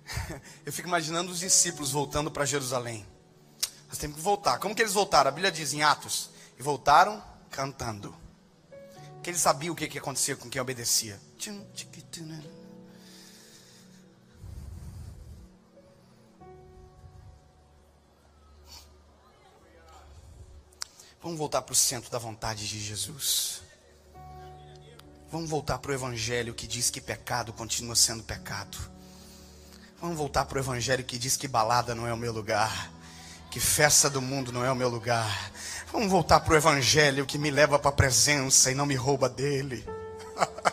[0.65, 3.08] Eu fico imaginando os discípulos voltando para Jerusalém.
[3.88, 4.60] Nós temos que voltar.
[4.60, 5.30] Como que eles voltaram?
[5.30, 8.13] A Bíblia diz em Atos: e voltaram cantando.
[9.24, 11.17] Que eles sabiam o que, que acontecia com quem obedecia.
[21.22, 23.68] Vamos voltar para o centro da vontade de Jesus.
[25.32, 28.78] Vamos voltar para o Evangelho que diz que pecado continua sendo pecado.
[30.02, 32.92] Vamos voltar para o Evangelho que diz que balada não é o meu lugar,
[33.52, 35.52] que festa do mundo não é o meu lugar.
[35.92, 39.30] Vamos voltar para o Evangelho que me leva para a presença e não me rouba
[39.30, 39.86] dele.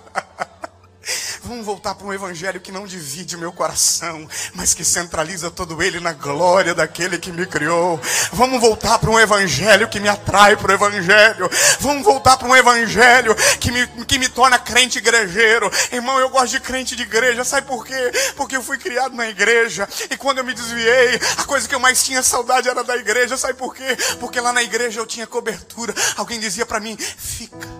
[1.46, 5.80] Vamos voltar para um evangelho que não divide o meu coração, mas que centraliza todo
[5.80, 8.00] ele na glória daquele que me criou.
[8.32, 11.48] Vamos voltar para um evangelho que me atrai para o evangelho.
[11.78, 15.70] Vamos voltar para um evangelho que me, que me torna crente igrejeiro.
[15.92, 17.44] Irmão, eu gosto de crente de igreja.
[17.44, 18.10] Sabe por quê?
[18.34, 19.88] Porque eu fui criado na igreja.
[20.10, 23.36] E quando eu me desviei, a coisa que eu mais tinha saudade era da igreja.
[23.36, 23.96] Sabe por quê?
[24.18, 25.94] Porque lá na igreja eu tinha cobertura.
[26.16, 27.75] Alguém dizia para mim: fica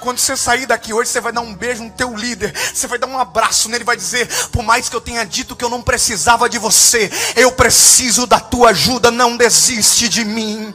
[0.00, 2.98] quando você sair daqui hoje, você vai dar um beijo no teu líder, você vai
[2.98, 5.82] dar um abraço nele, vai dizer: por mais que eu tenha dito que eu não
[5.82, 10.74] precisava de você, eu preciso da tua ajuda, não desiste de mim.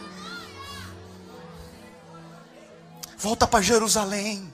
[3.17, 4.51] Volta para Jerusalém,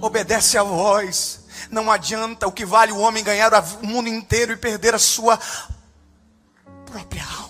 [0.00, 1.42] obedece a voz.
[1.70, 5.38] Não adianta o que vale o homem ganhar o mundo inteiro e perder a sua
[6.84, 7.43] própria alma.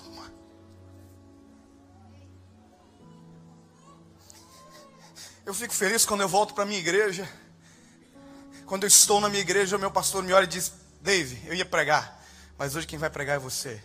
[5.47, 7.29] Eu fico feliz quando eu volto para minha igreja.
[8.65, 11.55] Quando eu estou na minha igreja, o meu pastor me olha e diz: Dave, eu
[11.55, 12.25] ia pregar,
[12.57, 13.83] mas hoje quem vai pregar é você.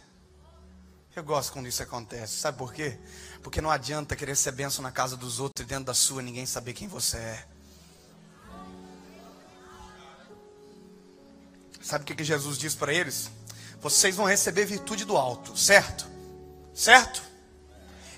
[1.14, 2.38] Eu gosto quando isso acontece.
[2.38, 2.98] Sabe por quê?
[3.44, 6.46] Porque não adianta querer ser benção na casa dos outros e dentro da sua ninguém
[6.46, 7.46] saber quem você é.
[11.82, 13.30] Sabe o que, que Jesus diz para eles?
[13.82, 16.08] Vocês vão receber virtude do alto, certo?
[16.74, 17.22] Certo?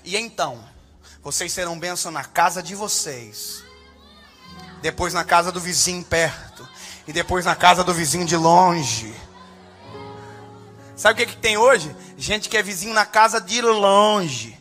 [0.04, 0.64] E então,
[1.22, 3.62] vocês serão bênção na casa de vocês.
[4.82, 6.68] Depois na casa do vizinho perto.
[7.06, 9.14] E depois na casa do vizinho de longe.
[10.96, 11.94] Sabe o que, que tem hoje?
[12.16, 14.58] Gente que é vizinho na casa de longe.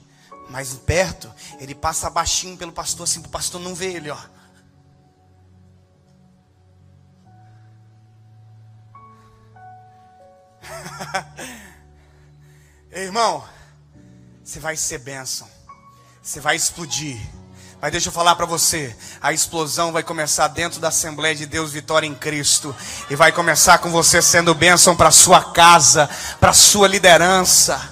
[0.49, 4.17] Mas perto, ele passa baixinho pelo pastor, assim, o pastor não ver ele, ó.
[12.91, 13.43] Irmão,
[14.43, 15.60] você vai ser bênção.
[16.21, 17.19] Você vai explodir.
[17.81, 21.71] Mas deixa eu falar para você, a explosão vai começar dentro da Assembleia de Deus
[21.71, 22.75] Vitória em Cristo
[23.09, 26.07] e vai começar com você sendo bênção para sua casa,
[26.39, 27.91] para sua liderança.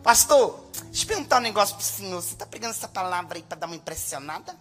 [0.00, 2.22] Pastor, deixa eu perguntar um negócio para o senhor.
[2.22, 4.54] Você está pegando essa palavra aí para dar uma impressionada?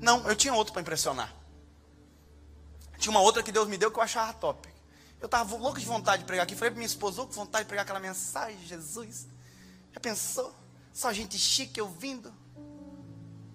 [0.00, 1.32] Não, eu tinha outro para impressionar.
[2.98, 4.68] Tinha uma outra que Deus me deu que eu achava top.
[5.20, 6.54] Eu estava louco de vontade de pregar aqui.
[6.54, 9.26] Falei para minha esposa, louco de vontade de pregar aquela mensagem, Jesus.
[9.92, 10.54] Já pensou?
[10.92, 12.32] Só gente chique ouvindo.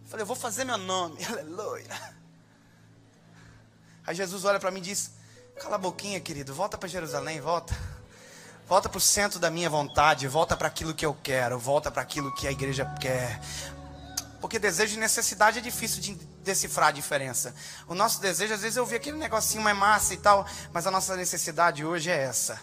[0.06, 1.24] Falei, eu vou fazer meu nome.
[1.26, 2.14] Aleluia.
[4.06, 5.12] Aí Jesus olha para mim e diz:
[5.60, 6.54] Cala a boquinha, querido.
[6.54, 7.74] Volta para Jerusalém, volta.
[8.68, 10.28] Volta para o centro da minha vontade.
[10.28, 11.58] Volta para aquilo que eu quero.
[11.58, 13.40] Volta para aquilo que a igreja quer.
[14.42, 16.12] Porque desejo e necessidade é difícil de
[16.44, 17.56] decifrar a diferença.
[17.88, 20.92] O nosso desejo, às vezes, eu vi aquele negocinho mais massa e tal, mas a
[20.92, 22.62] nossa necessidade hoje é essa.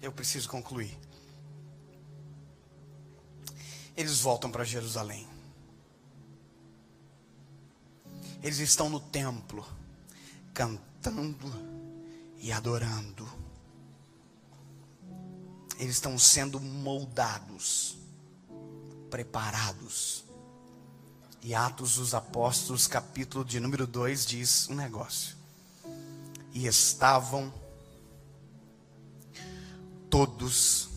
[0.00, 0.96] Eu preciso concluir.
[3.96, 5.28] Eles voltam para Jerusalém.
[8.42, 9.66] Eles estão no templo,
[10.54, 11.52] cantando
[12.38, 13.37] e adorando
[15.78, 17.96] eles estão sendo moldados,
[19.08, 20.24] preparados.
[21.40, 25.36] E Atos dos Apóstolos, capítulo de número 2, diz um negócio.
[26.52, 27.54] E estavam
[30.10, 30.88] todos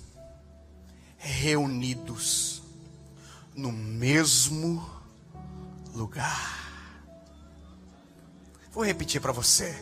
[1.17, 2.63] reunidos
[3.55, 4.89] no mesmo
[5.93, 6.59] lugar.
[8.71, 9.79] Vou repetir para você.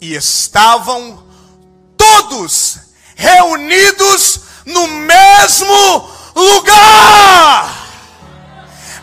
[0.00, 1.24] E estavam
[1.96, 2.89] todos
[3.20, 7.76] reunidos no mesmo lugar.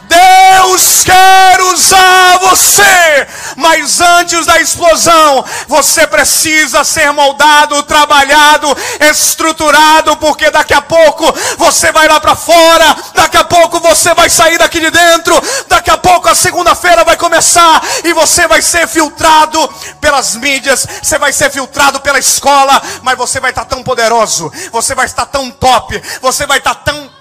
[0.07, 3.27] Deus quer usar você,
[3.57, 8.67] mas antes da explosão, você precisa ser moldado, trabalhado,
[9.01, 11.25] estruturado, porque daqui a pouco
[11.57, 15.35] você vai lá para fora, daqui a pouco você vai sair daqui de dentro,
[15.67, 19.67] daqui a pouco a segunda-feira vai começar e você vai ser filtrado
[19.99, 24.93] pelas mídias, você vai ser filtrado pela escola, mas você vai estar tão poderoso, você
[24.93, 27.16] vai estar tão top, você vai estar tão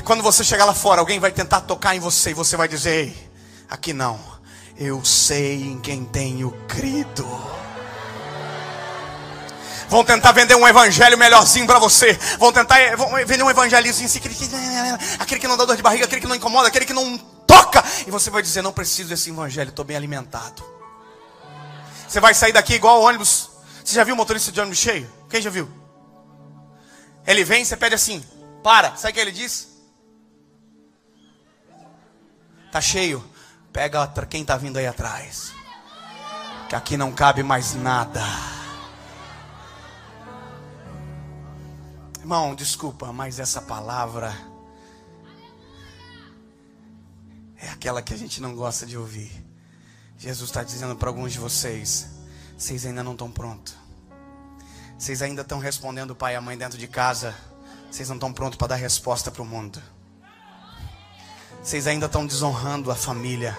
[0.00, 2.66] que quando você chegar lá fora, alguém vai tentar tocar em você e você vai
[2.66, 3.30] dizer: Ei,
[3.68, 4.18] aqui não,
[4.76, 7.28] eu sei em quem tenho crido.
[9.88, 12.14] Vão tentar vender um evangelho melhorzinho para você.
[12.38, 14.48] Vão tentar eh, vão vender um evangelhozinho assim, aquele que,
[15.18, 17.84] aquele que não dá dor de barriga, aquele que não incomoda, aquele que não toca.
[18.06, 20.64] E você vai dizer: Não preciso desse evangelho, estou bem alimentado.
[22.08, 23.50] Você vai sair daqui igual ônibus.
[23.84, 25.10] Você já viu o motorista de ônibus cheio?
[25.28, 25.68] Quem já viu?
[27.26, 28.24] Ele vem, você pede assim:
[28.62, 28.96] Para.
[28.96, 29.69] Sabe o que ele diz?
[32.70, 33.24] Tá cheio.
[33.72, 35.52] Pega quem está vindo aí atrás.
[36.68, 38.22] Que aqui não cabe mais nada.
[42.18, 44.32] Irmão, desculpa, mas essa palavra
[47.56, 49.30] é aquela que a gente não gosta de ouvir.
[50.16, 52.08] Jesus está dizendo para alguns de vocês:
[52.56, 53.74] vocês ainda não estão prontos.
[54.98, 57.34] Vocês ainda estão respondendo o pai e a mãe dentro de casa.
[57.90, 59.82] Vocês não estão prontos para dar resposta para o mundo.
[61.62, 63.56] Vocês ainda estão desonrando a família.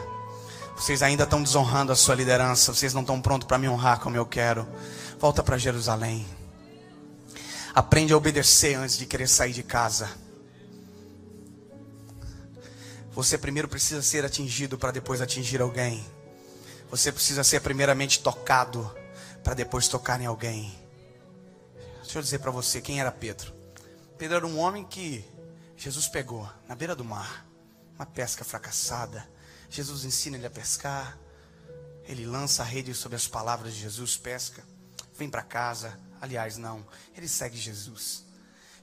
[0.75, 2.73] Vocês ainda estão desonrando a sua liderança.
[2.73, 4.67] Vocês não estão prontos para me honrar como eu quero.
[5.19, 6.25] Volta para Jerusalém.
[7.75, 10.09] Aprende a obedecer antes de querer sair de casa.
[13.11, 16.03] Você primeiro precisa ser atingido para depois atingir alguém.
[16.89, 18.89] Você precisa ser primeiramente tocado
[19.43, 20.73] para depois tocar em alguém.
[22.01, 23.53] Deixa eu dizer para você quem era Pedro.
[24.17, 25.23] Pedro era um homem que
[25.77, 27.45] Jesus pegou na beira do mar,
[27.95, 29.27] uma pesca fracassada.
[29.69, 31.17] Jesus ensina ele a pescar.
[32.05, 34.63] Ele lança a rede sobre as palavras de Jesus, pesca.
[35.17, 36.85] Vem para casa, Aliás, não.
[37.17, 38.23] Ele segue Jesus.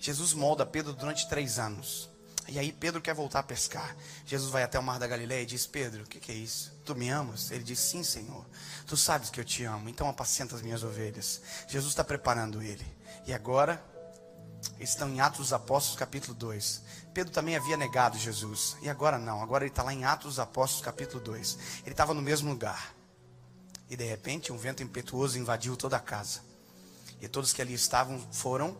[0.00, 2.10] Jesus molda Pedro durante três anos.
[2.48, 3.96] E aí Pedro quer voltar a pescar.
[4.26, 6.72] Jesus vai até o mar da Galileia e diz: Pedro, o que, que, é isso?
[6.84, 7.52] Tu me amas?
[7.52, 8.44] Ele diz: Sim, Senhor.
[8.86, 9.88] Tu sabes que eu te amo.
[9.88, 11.40] Então apacenta as minhas ovelhas.
[11.68, 12.84] Jesus está preparando ele.
[13.24, 13.82] E agora
[14.80, 16.82] estão em Atos dos Apóstolos, capítulo 2.
[17.14, 18.76] Pedro também havia negado Jesus.
[18.82, 19.42] E agora não.
[19.42, 21.58] Agora ele está lá em Atos dos Apóstolos, capítulo 2.
[21.82, 22.94] Ele estava no mesmo lugar.
[23.90, 26.40] E de repente um vento impetuoso invadiu toda a casa.
[27.20, 28.78] E todos que ali estavam foram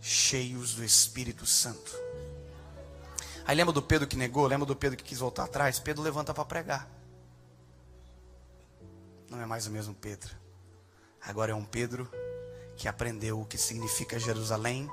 [0.00, 1.92] cheios do Espírito Santo.
[3.44, 4.46] Aí lembra do Pedro que negou?
[4.46, 5.78] Lembra do Pedro que quis voltar atrás?
[5.78, 6.88] Pedro levanta para pregar.
[9.30, 10.34] Não é mais o mesmo Pedro.
[11.20, 12.10] Agora é um Pedro
[12.76, 14.88] que aprendeu o que significa Jerusalém,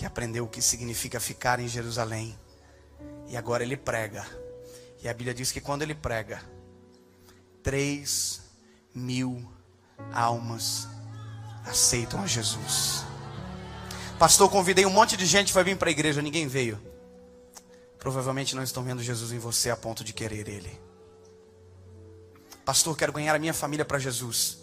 [0.00, 2.34] que aprendeu o que significa ficar em Jerusalém.
[3.28, 4.26] E agora ele prega.
[5.02, 6.42] E a Bíblia diz que quando ele prega,
[7.62, 8.40] três
[8.94, 9.46] mil
[10.10, 10.88] almas
[11.66, 13.04] aceitam a Jesus.
[14.18, 16.80] Pastor, convidei um monte de gente para vir para a igreja, ninguém veio.
[17.98, 20.80] Provavelmente não estão vendo Jesus em você a ponto de querer Ele.
[22.64, 24.60] Pastor, quero ganhar a minha família para Jesus,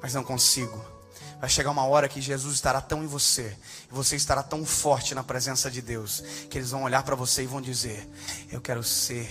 [0.00, 0.93] mas não consigo.
[1.40, 3.56] Vai chegar uma hora que Jesus estará tão em você,
[3.90, 7.42] e você estará tão forte na presença de Deus, que eles vão olhar para você
[7.42, 8.08] e vão dizer:
[8.50, 9.28] Eu quero ser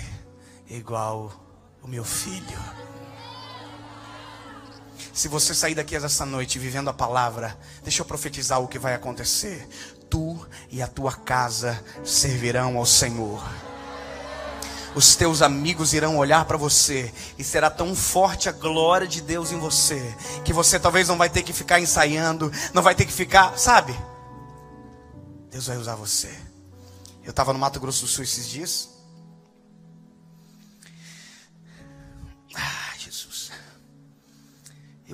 [0.69, 1.31] igual
[1.81, 2.59] o meu filho.
[5.13, 8.95] Se você sair daqui essa noite vivendo a palavra, deixa eu profetizar o que vai
[8.95, 9.67] acontecer.
[10.09, 13.43] Tu e a tua casa servirão ao Senhor.
[14.95, 19.51] Os teus amigos irão olhar para você e será tão forte a glória de Deus
[19.51, 23.11] em você que você talvez não vai ter que ficar ensaiando, não vai ter que
[23.11, 23.93] ficar, sabe?
[25.49, 26.33] Deus vai usar você.
[27.23, 28.93] Eu estava no Mato Grosso do Sul esses dias.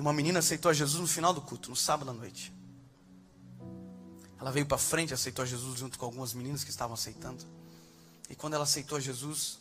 [0.00, 2.50] uma menina aceitou a Jesus no final do culto, no sábado à noite.
[4.40, 7.44] Ela veio para frente, aceitou a Jesus junto com algumas meninas que estavam aceitando.
[8.30, 9.58] E quando ela aceitou Jesus,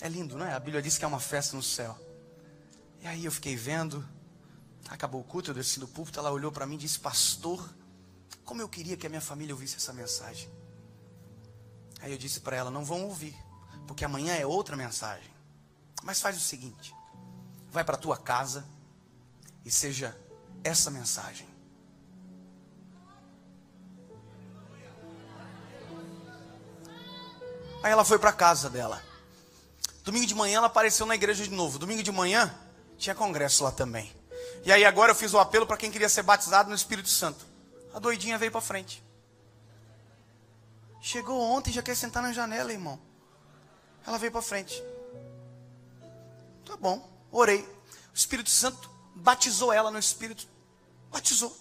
[0.00, 0.52] é lindo, não é?
[0.52, 1.98] A Bíblia diz que é uma festa no céu.
[3.00, 4.06] E aí eu fiquei vendo,
[4.88, 7.68] acabou o culto, eu desci do púlpito, ela olhou para mim e disse: Pastor,
[8.44, 10.50] como eu queria que a minha família ouvisse essa mensagem.
[12.00, 13.36] Aí eu disse para ela: Não vão ouvir,
[13.86, 15.30] porque amanhã é outra mensagem.
[16.02, 16.94] Mas faz o seguinte:
[17.70, 18.64] vai para tua casa
[19.64, 20.16] e seja
[20.62, 21.48] essa mensagem.
[27.82, 29.00] Aí ela foi para casa dela.
[30.06, 31.80] Domingo de manhã ela apareceu na igreja de novo.
[31.80, 32.56] Domingo de manhã
[32.96, 34.14] tinha congresso lá também.
[34.64, 37.44] E aí agora eu fiz o apelo para quem queria ser batizado no Espírito Santo.
[37.92, 39.02] A doidinha veio para frente.
[41.00, 43.00] Chegou ontem já quer sentar na janela, irmão.
[44.06, 44.80] Ela veio para frente.
[46.64, 47.62] Tá bom, orei.
[47.62, 50.46] O Espírito Santo batizou ela no Espírito.
[51.10, 51.56] Batizou.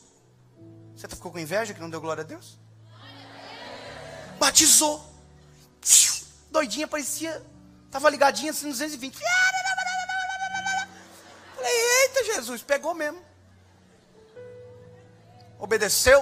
[0.96, 2.60] Você ficou com inveja que não deu glória a Deus?
[4.38, 5.04] Batizou.
[6.52, 7.44] Doidinha, parecia.
[7.86, 9.18] Estava ligadinha assim nos 220.
[11.56, 11.72] Falei,
[12.02, 13.24] eita Jesus, pegou mesmo.
[15.58, 16.22] Obedeceu,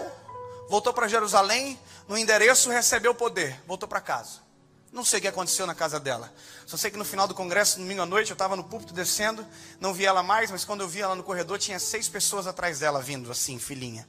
[0.70, 4.43] voltou para Jerusalém, no endereço recebeu o poder, voltou para casa.
[4.91, 6.32] Não sei o que aconteceu na casa dela.
[6.68, 9.45] Só sei que no final do congresso, domingo à noite, eu estava no púlpito descendo,
[9.80, 12.80] não vi ela mais, mas quando eu vi ela no corredor, tinha seis pessoas atrás
[12.80, 14.07] dela vindo, assim, filhinha.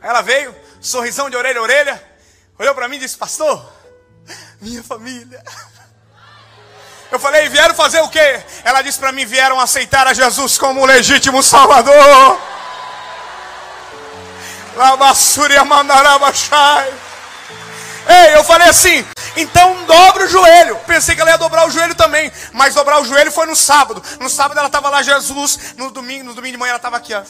[0.00, 2.02] Aí ela veio, sorrisão de orelha a orelha,
[2.58, 3.64] olhou para mim e disse: Pastor,
[4.60, 5.42] minha família.
[7.10, 8.42] Eu falei: Vieram fazer o quê?
[8.64, 12.38] Ela disse para mim: Vieram aceitar a Jesus como o legítimo Salvador.
[18.08, 20.76] Ei, eu falei assim, então dobra o joelho.
[20.86, 24.02] Pensei que ela ia dobrar o joelho também, mas dobrar o joelho foi no sábado.
[24.18, 25.74] No sábado ela estava lá, Jesus.
[25.76, 27.22] No domingo, no domingo de manhã ela estava aqui, ó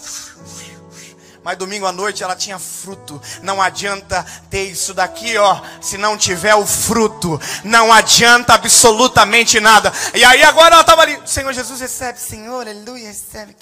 [1.48, 3.18] mas domingo à noite ela tinha fruto.
[3.42, 9.90] Não adianta ter isso daqui, ó, se não tiver o fruto, não adianta absolutamente nada.
[10.12, 13.56] E aí agora ela estava ali, Senhor Jesus recebe, Senhor, aleluia, recebe.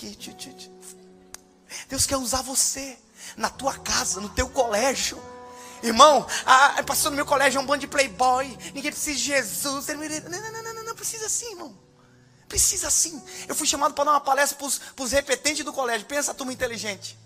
[1.88, 2.98] Deus quer usar você
[3.36, 5.22] na tua casa, no teu colégio.
[5.80, 8.48] Irmão, a, passou no meu colégio é um bando de playboy.
[8.74, 9.86] Ninguém precisa de Jesus.
[9.86, 11.72] Não, não, não, não, não precisa assim, irmão.
[12.48, 13.22] Precisa sim.
[13.46, 16.04] Eu fui chamado para dar uma palestra para os repetentes do colégio.
[16.04, 17.16] Pensa turma inteligente.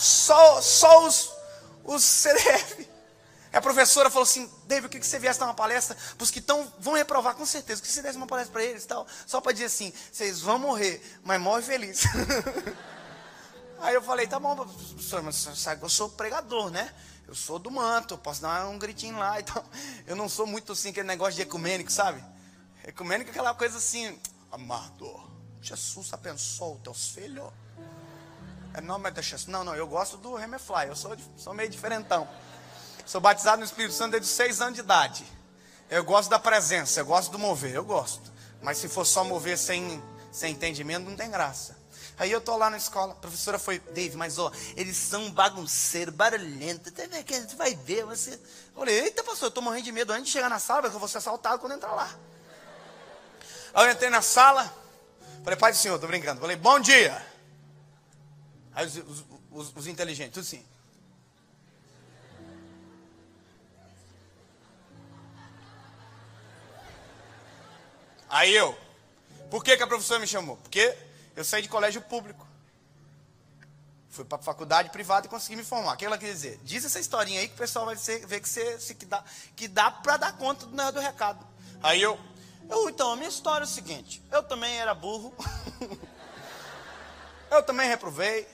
[0.00, 1.30] Só, só os,
[1.84, 2.88] os CDF.
[3.52, 6.30] A professora falou assim: David, o que, que você viesse dar uma palestra para os
[6.30, 7.34] que tão, vão reprovar?
[7.34, 7.82] Com certeza.
[7.82, 9.06] que você desse uma palestra para eles tal.
[9.26, 12.04] Só para dizer assim: vocês vão morrer, mas morre feliz.
[13.80, 16.94] Aí eu falei: tá bom, professor, mas sabe, eu sou pregador, né?
[17.28, 19.64] Eu sou do manto, posso dar um gritinho lá e tal.
[20.06, 22.24] Eu não sou muito assim, aquele negócio de ecumênico, sabe?
[22.84, 24.18] Ecumênico é aquela coisa assim:
[24.50, 25.30] amado,
[25.60, 27.52] Jesus abençoe os teus filhos.
[28.74, 29.50] É nome da chance.
[29.50, 30.88] Não, não, eu gosto do Remefly.
[30.88, 32.28] Eu sou, sou meio diferentão.
[33.04, 35.24] Sou batizado no Espírito Santo desde seis anos de idade.
[35.90, 38.30] Eu gosto da presença, eu gosto do mover, eu gosto.
[38.62, 40.00] Mas se for só mover sem,
[40.30, 41.76] sem entendimento, não tem graça.
[42.16, 46.14] Aí eu tô lá na escola, a professora foi, Dave, mas ó, eles são bagunceiros,
[46.14, 48.34] barulhentos, você vai ver, você.
[48.34, 48.38] Eu
[48.76, 51.00] falei, eita pastor, eu tô morrendo de medo antes de chegar na sala, porque eu
[51.00, 52.14] vou ser assaltado quando entrar lá.
[53.74, 54.72] Aí eu entrei na sala,
[55.42, 56.40] falei, pai do senhor, tô brincando.
[56.40, 57.29] Falei, bom dia.
[58.72, 60.64] Aí os, os, os, os inteligentes, tudo assim.
[68.28, 68.78] Aí eu,
[69.50, 70.56] por que, que a professora me chamou?
[70.58, 70.96] Porque
[71.34, 72.46] eu saí de colégio público.
[74.08, 75.94] Fui para faculdade privada e consegui me formar.
[75.94, 76.60] O que ela quer dizer?
[76.62, 79.24] Diz essa historinha aí que o pessoal vai ver que, você, que dá,
[79.56, 81.44] que dá para dar conta do, do recado.
[81.82, 82.18] Aí eu,
[82.68, 85.34] eu, então, a minha história é o seguinte: eu também era burro,
[87.50, 88.46] eu também reprovei,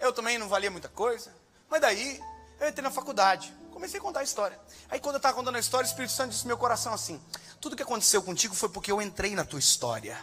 [0.00, 1.34] eu também não valia muita coisa.
[1.68, 2.20] Mas daí,
[2.60, 3.54] eu entrei na faculdade.
[3.72, 4.58] Comecei a contar a história.
[4.90, 7.20] Aí quando eu estava contando a história, o Espírito Santo disse no meu coração assim:
[7.60, 10.18] Tudo que aconteceu contigo foi porque eu entrei na tua história.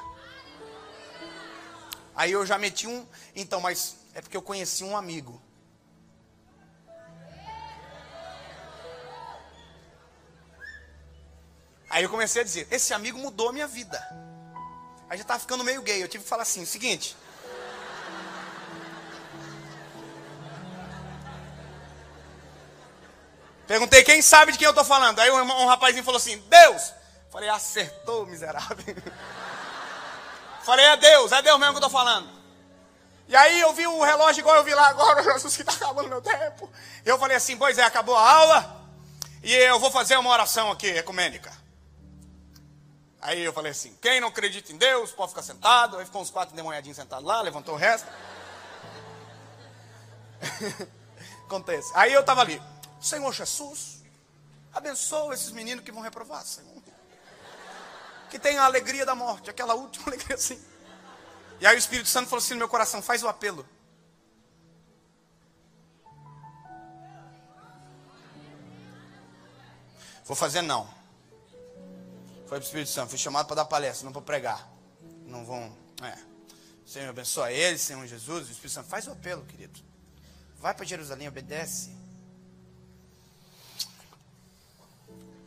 [2.16, 3.06] Aí eu já meti um.
[3.36, 5.42] Então, mas é porque eu conheci um amigo.
[11.90, 13.98] Aí eu comecei a dizer: Esse amigo mudou a minha vida.
[15.10, 16.04] Aí já estava ficando meio gay.
[16.04, 17.16] Eu tive que falar assim: seguinte.
[23.68, 25.20] Perguntei quem sabe de quem eu estou falando.
[25.20, 26.94] Aí um, um rapazinho falou assim: Deus.
[27.32, 28.78] Falei, acertou, miserável.
[30.64, 32.30] Falei, é Deus, é Deus mesmo que eu estou falando.
[33.28, 36.10] E aí eu vi o relógio igual eu vi lá agora, Jesus, que está acabando
[36.10, 36.70] meu tempo.
[37.06, 38.88] E eu falei assim, pois é, acabou a aula.
[39.44, 41.52] E eu vou fazer uma oração aqui, ecumênica.
[43.22, 45.98] Aí eu falei assim, quem não acredita em Deus, pode ficar sentado.
[45.98, 48.08] Aí ficou uns quatro demonhadinhos sentados lá, levantou o resto.
[51.46, 51.92] Acontece.
[51.96, 52.62] Aí eu estava ali.
[53.06, 54.02] Senhor Jesus,
[54.74, 56.82] abençoa esses meninos que vão reprovar, Senhor.
[58.32, 60.60] Que tem a alegria da morte, aquela última alegria assim.
[61.60, 63.64] E aí o Espírito Santo falou assim no meu coração: faz o apelo.
[70.24, 70.92] Vou fazer não.
[72.48, 74.68] Foi para o Espírito Santo, fui chamado para dar palestra, não para pregar.
[75.28, 75.78] Não vão.
[76.02, 76.18] É.
[76.84, 78.48] Senhor, abençoa eles, Senhor Jesus.
[78.48, 79.80] O Espírito Santo, faz o apelo, querido.
[80.58, 82.05] Vai para Jerusalém, obedece.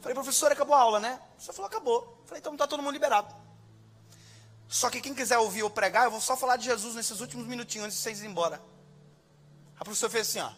[0.09, 1.21] Falei, professor, acabou a aula, né?
[1.37, 2.23] Você falou, acabou.
[2.25, 3.35] Falei, então está todo mundo liberado.
[4.67, 7.47] Só que quem quiser ouvir eu pregar, eu vou só falar de Jesus nesses últimos
[7.47, 8.59] minutinhos antes de vocês irem embora.
[9.79, 10.51] A professora fez assim, ó.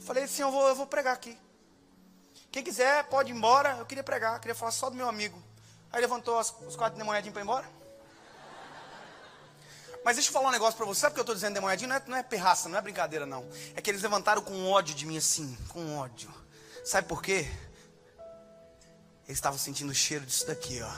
[0.00, 1.38] Falei assim, eu vou, eu vou pregar aqui.
[2.50, 3.76] Quem quiser pode ir embora.
[3.76, 5.42] Eu queria pregar, eu queria falar só do meu amigo.
[5.92, 7.77] Aí levantou as, os quatro demonhadinhos para ir embora.
[10.08, 11.02] Mas deixa eu falar um negócio para você.
[11.02, 11.90] Sabe o que eu estou dizendo demonhadinho?
[11.90, 13.46] Não é, não é perraça, não é brincadeira, não.
[13.76, 16.32] É que eles levantaram com ódio de mim assim, com ódio.
[16.82, 17.46] Sabe por quê?
[19.26, 20.90] Eles estavam sentindo o cheiro disso daqui, ó.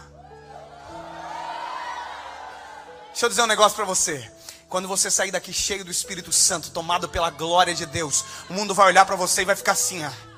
[3.09, 4.31] Deixa eu dizer um negócio para você.
[4.69, 8.77] Quando você sair daqui cheio do Espírito Santo, tomado pela glória de Deus, o mundo
[8.77, 10.30] vai olhar para você e vai ficar assim, ó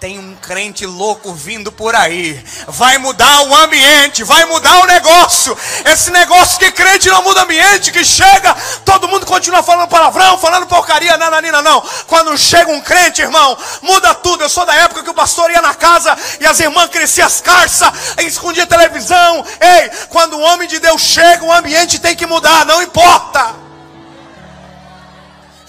[0.00, 2.42] tem um crente louco vindo por aí.
[2.66, 5.56] Vai mudar o ambiente, vai mudar o negócio.
[5.84, 10.66] Esse negócio que crente não muda ambiente, que chega, todo mundo continua falando palavrão, falando
[10.66, 11.82] porcaria, nananina, não.
[12.06, 14.42] Quando chega um crente, irmão, muda tudo.
[14.42, 17.42] Eu sou da época que o pastor ia na casa e as irmãs cresciam as
[17.42, 19.44] carças, escondia televisão.
[19.60, 23.59] Ei, quando o homem de Deus chega, o ambiente tem que mudar, não importa.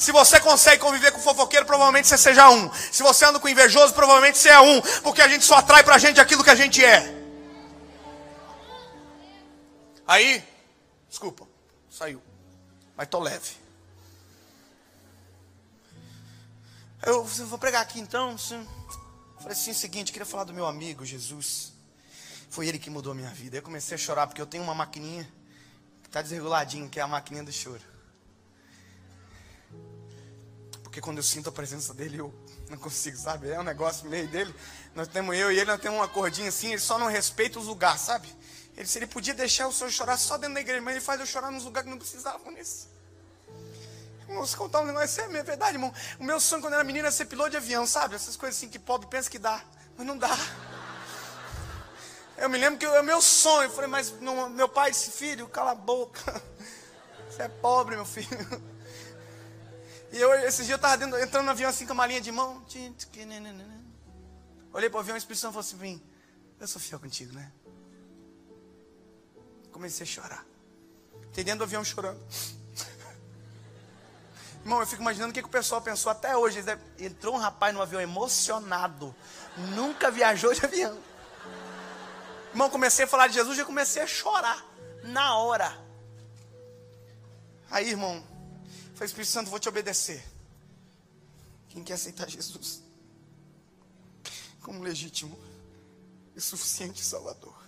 [0.02, 2.74] Se você consegue conviver com fofoqueiro, provavelmente você seja um.
[2.74, 4.82] Se você anda com invejoso, provavelmente você é um.
[5.04, 7.04] Porque a gente só atrai pra gente aquilo que a gente é.
[10.08, 10.44] Aí,
[11.08, 11.48] desculpa,
[11.88, 12.20] saiu.
[12.98, 13.52] Mas tô leve.
[17.06, 18.36] Eu vou pregar aqui então.
[18.40, 21.74] Falei assim: o seguinte, queria falar do meu amigo Jesus.
[22.50, 23.58] Foi ele que mudou a minha vida.
[23.58, 25.32] Eu comecei a chorar porque eu tenho uma maquininha
[26.02, 27.91] que está desreguladinha, que é a maquininha do choro.
[30.92, 32.34] Porque quando eu sinto a presença dele, eu
[32.70, 33.50] não consigo, sabe?
[33.50, 34.54] É um negócio meio dele.
[34.94, 37.68] Nós temos eu e ele, nós temos uma cordinha assim, ele só não respeita os
[37.68, 38.28] lugares, sabe?
[38.76, 41.18] Ele, se ele podia deixar o senhor chorar só dentro da igreja, mas ele faz
[41.22, 42.90] eu chorar nos lugares que não precisavam nisso.
[44.28, 45.94] Vamos contar um negócio, é verdade, irmão.
[46.20, 48.16] O meu sonho quando era menina era ser piloto de avião, sabe?
[48.16, 49.64] Essas coisas assim que pobre pensa que dá,
[49.98, 50.38] mas não dá.
[52.36, 53.70] Eu me lembro que é o meu sonho.
[53.70, 56.20] Eu falei, mas não, meu pai disse, filho, cala a boca.
[57.32, 58.71] Você é pobre, meu filho.
[60.12, 62.62] E eu, esses dias eu estava entrando no avião assim com uma linha de mão.
[64.74, 66.02] Olhei para o avião e a Santo falou assim
[66.60, 67.52] Eu sou fiel contigo, né?
[69.72, 70.46] Comecei a chorar.
[71.30, 72.20] Fiquei dentro do avião chorando.
[74.64, 76.62] Irmão, eu fico imaginando o que, que o pessoal pensou até hoje.
[77.00, 79.16] Entrou um rapaz no avião emocionado.
[79.76, 81.00] Nunca viajou de avião.
[82.52, 84.66] Irmão, comecei a falar de Jesus e comecei a chorar.
[85.04, 85.74] Na hora.
[87.72, 88.22] Aí, irmão,
[89.02, 90.24] Falei, Espírito Santo, vou te obedecer.
[91.70, 92.84] Quem quer aceitar Jesus
[94.62, 95.36] como legítimo
[96.36, 97.60] e suficiente Salvador,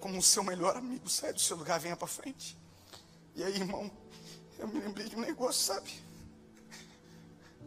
[0.00, 2.58] como o seu melhor amigo, sai do seu lugar, venha para frente.
[3.36, 3.88] E aí, irmão,
[4.58, 6.02] eu me lembrei de um negócio, sabe?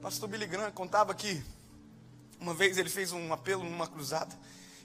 [0.02, 1.42] Pastor Billy Graham contava que
[2.42, 4.38] uma vez ele fez um apelo numa cruzada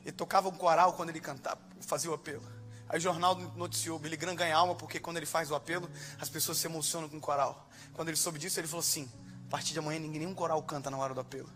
[0.07, 2.58] e tocava um coral quando ele cantava, fazia o apelo.
[2.89, 6.29] Aí o jornal noticiou, Billy Graham ganha alma porque quando ele faz o apelo, as
[6.29, 7.69] pessoas se emocionam com o coral.
[7.93, 9.11] Quando ele soube disso, ele falou assim:
[9.47, 11.51] a partir de amanhã ninguém nenhum coral canta na hora do apelo.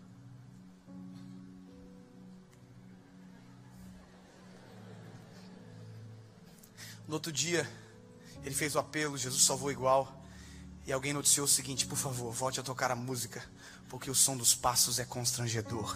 [7.07, 7.69] No outro dia,
[8.43, 10.21] ele fez o apelo, Jesus salvou igual.
[10.85, 13.43] E alguém noticiou o seguinte: por favor, volte a tocar a música,
[13.89, 15.95] porque o som dos passos é constrangedor.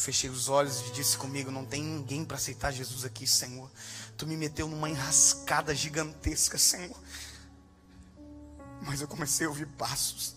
[0.00, 3.70] Eu fechei os olhos e disse comigo: Não tem ninguém para aceitar Jesus aqui, Senhor.
[4.16, 6.96] Tu me meteu numa enrascada gigantesca, Senhor.
[8.80, 10.34] Mas eu comecei a ouvir passos.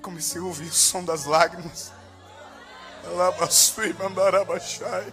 [0.00, 1.90] Comecei a ouvir o som das lágrimas.
[3.04, 5.12] Alabaçui, mandarabachai.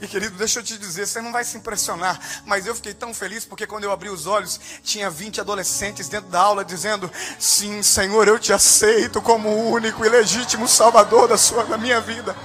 [0.00, 3.14] E querido, deixa eu te dizer, você não vai se impressionar, mas eu fiquei tão
[3.14, 7.82] feliz porque quando eu abri os olhos, tinha 20 adolescentes dentro da aula dizendo: Sim,
[7.82, 12.36] Senhor, eu te aceito como o único e legítimo Salvador da, sua, da minha vida.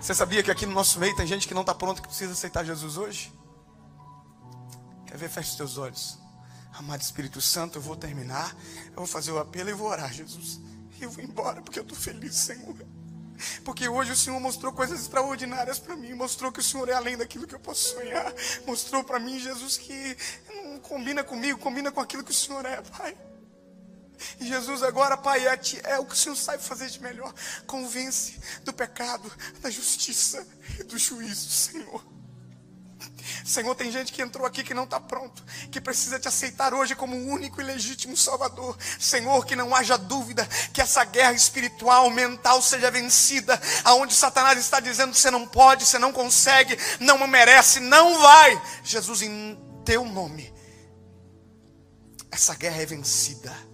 [0.00, 2.32] Você sabia que aqui no nosso meio tem gente que não está pronto que precisa
[2.32, 3.32] aceitar Jesus hoje?
[5.06, 5.28] Quer ver?
[5.28, 6.18] Feche os teus olhos.
[6.72, 8.56] Amado Espírito Santo, eu vou terminar,
[8.86, 10.60] eu vou fazer o apelo e vou orar, Jesus.
[10.98, 12.76] E eu vou embora porque eu estou feliz, Senhor.
[13.64, 16.12] Porque hoje o Senhor mostrou coisas extraordinárias para mim.
[16.14, 18.32] Mostrou que o Senhor é além daquilo que eu posso sonhar.
[18.66, 20.16] Mostrou para mim, Jesus, que
[20.48, 23.16] não combina comigo, combina com aquilo que o Senhor é, Pai.
[24.40, 27.32] E Jesus agora, Pai, é, é o que o Senhor sabe fazer de melhor.
[27.66, 29.30] Convence do pecado,
[29.60, 30.46] da justiça
[30.78, 32.17] e do juízo, Senhor.
[33.44, 36.94] Senhor, tem gente que entrou aqui que não está pronto, que precisa te aceitar hoje
[36.94, 38.76] como o único e legítimo Salvador.
[38.98, 44.80] Senhor, que não haja dúvida que essa guerra espiritual, mental seja vencida, aonde Satanás está
[44.80, 48.62] dizendo você não pode, você não consegue, não merece, não vai.
[48.82, 50.52] Jesus, em teu nome,
[52.30, 53.67] essa guerra é vencida